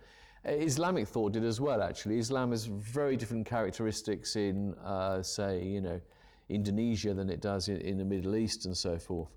[0.47, 2.19] Uh, Islamic thought did as well, actually.
[2.19, 6.01] Islam has very different characteristics in, uh, say, you know,
[6.49, 9.31] Indonesia than it does in, in the Middle East and so forth.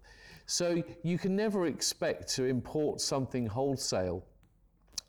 [0.48, 4.26] So you can never expect to import something wholesale.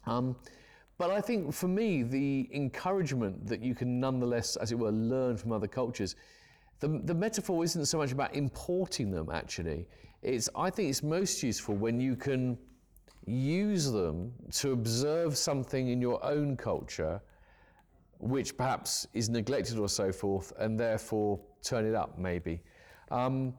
[0.06, 0.36] Um,
[0.98, 5.38] but I think for me, the encouragement that you can nonetheless, as it were, learn
[5.38, 6.14] from other cultures,
[6.80, 9.86] the, the metaphor isn't so much about importing them, actually.
[10.22, 12.58] It's, I think it's most useful when you can
[13.26, 17.20] use them to observe something in your own culture
[18.20, 22.60] which perhaps is neglected or so forth, and therefore turn it up, maybe.
[23.10, 23.54] Um,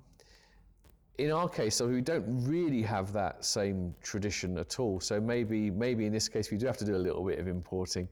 [1.17, 4.99] in our case, though, we don't really have that same tradition at all.
[4.99, 7.47] So maybe, maybe in this case, we do have to do a little bit of
[7.47, 8.07] importing.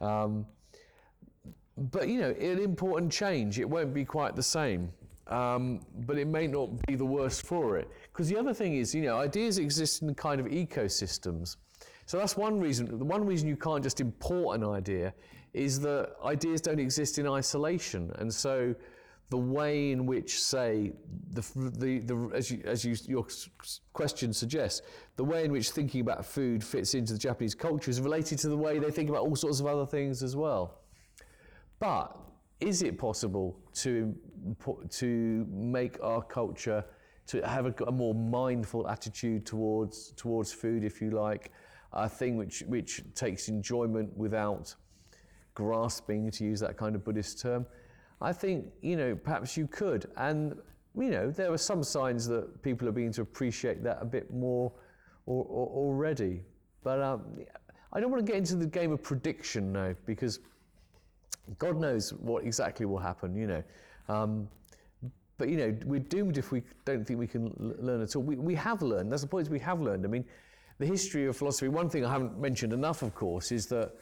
[0.00, 0.44] Um,
[1.76, 3.58] but you know, an important change.
[3.58, 4.90] It won't be quite the same,
[5.28, 7.88] um, but it may not be the worse for it.
[8.12, 11.56] Because the other thing is, you know, ideas exist in kind of ecosystems.
[12.06, 12.98] So that's one reason.
[12.98, 15.14] The one reason you can't just import an idea
[15.54, 18.74] is that ideas don't exist in isolation, and so
[19.32, 20.92] the way in which, say,
[21.30, 21.40] the,
[21.78, 23.26] the, the as, you, as you, your
[23.94, 24.82] question suggests,
[25.16, 28.50] the way in which thinking about food fits into the Japanese culture is related to
[28.50, 30.81] the way they think about all sorts of other things as well.
[31.82, 32.16] But
[32.60, 34.14] is it possible to,
[34.88, 36.84] to make our culture
[37.26, 41.50] to have a, a more mindful attitude towards, towards food, if you like,
[41.92, 44.72] a thing which, which takes enjoyment without
[45.54, 47.66] grasping, to use that kind of Buddhist term?
[48.20, 50.08] I think, you know, perhaps you could.
[50.16, 50.54] And,
[50.96, 54.32] you know, there are some signs that people are beginning to appreciate that a bit
[54.32, 54.72] more
[55.26, 56.42] or, or, already.
[56.84, 57.24] But um,
[57.92, 60.38] I don't want to get into the game of prediction now because
[61.58, 63.62] God knows what exactly will happen, you know.
[64.08, 64.48] Um,
[65.38, 68.22] but, you know, we're doomed if we don't think we can l- learn at all.
[68.22, 69.10] We, we have learned.
[69.10, 70.04] That's the point is we have learned.
[70.04, 70.24] I mean,
[70.78, 73.92] the history of philosophy, one thing I haven't mentioned enough, of course, is that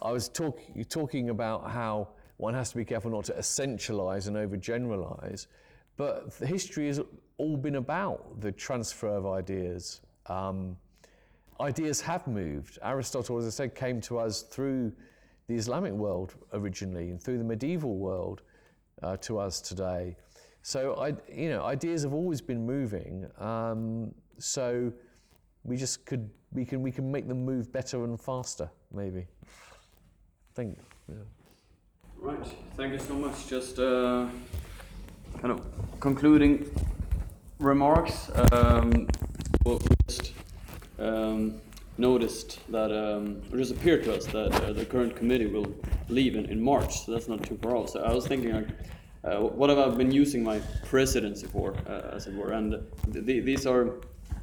[0.00, 4.36] I was talk, talking about how one has to be careful not to essentialize and
[4.36, 5.46] overgeneralize.
[5.96, 7.00] But the history has
[7.38, 10.02] all been about the transfer of ideas.
[10.26, 10.76] Um,
[11.60, 12.78] ideas have moved.
[12.82, 14.92] Aristotle, as I said, came to us through
[15.48, 18.42] the Islamic world originally and through the medieval world
[19.02, 20.16] uh, to us today.
[20.62, 23.26] So, I, you know, ideas have always been moving.
[23.38, 24.92] Um, so
[25.62, 29.26] we just could, we can, we can make them move better and faster, maybe.
[30.54, 30.78] Think.
[31.08, 31.16] Yeah.
[32.18, 33.46] Right, thank you so much.
[33.46, 34.26] Just uh,
[35.40, 35.60] kind of
[36.00, 36.68] concluding
[37.58, 38.30] remarks.
[38.52, 39.06] Um,
[39.64, 39.78] we
[40.08, 40.32] just
[40.98, 41.60] um,
[41.98, 45.74] noticed that, um, it just appeared to us that uh, the current committee will
[46.08, 47.90] leave in, in March, so that's not too far off.
[47.90, 48.68] So I was thinking, like,
[49.24, 52.52] uh, what have I been using my presidency for, uh, as it were?
[52.52, 52.80] And
[53.12, 53.94] th- th- these are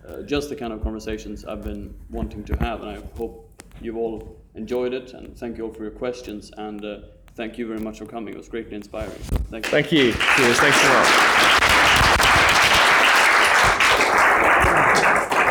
[0.08, 3.49] uh, just the kind of conversations I've been wanting to have, and I hope
[3.82, 5.14] you've all enjoyed it.
[5.14, 6.51] And thank you all for your questions.
[6.58, 6.99] And uh,
[7.36, 8.34] thank you very much for coming.
[8.34, 9.22] It was greatly inspiring.
[9.30, 9.72] So thank you.
[9.72, 10.12] Thank you.
[10.12, 10.60] Cheers.
[10.60, 11.43] Thanks a lot.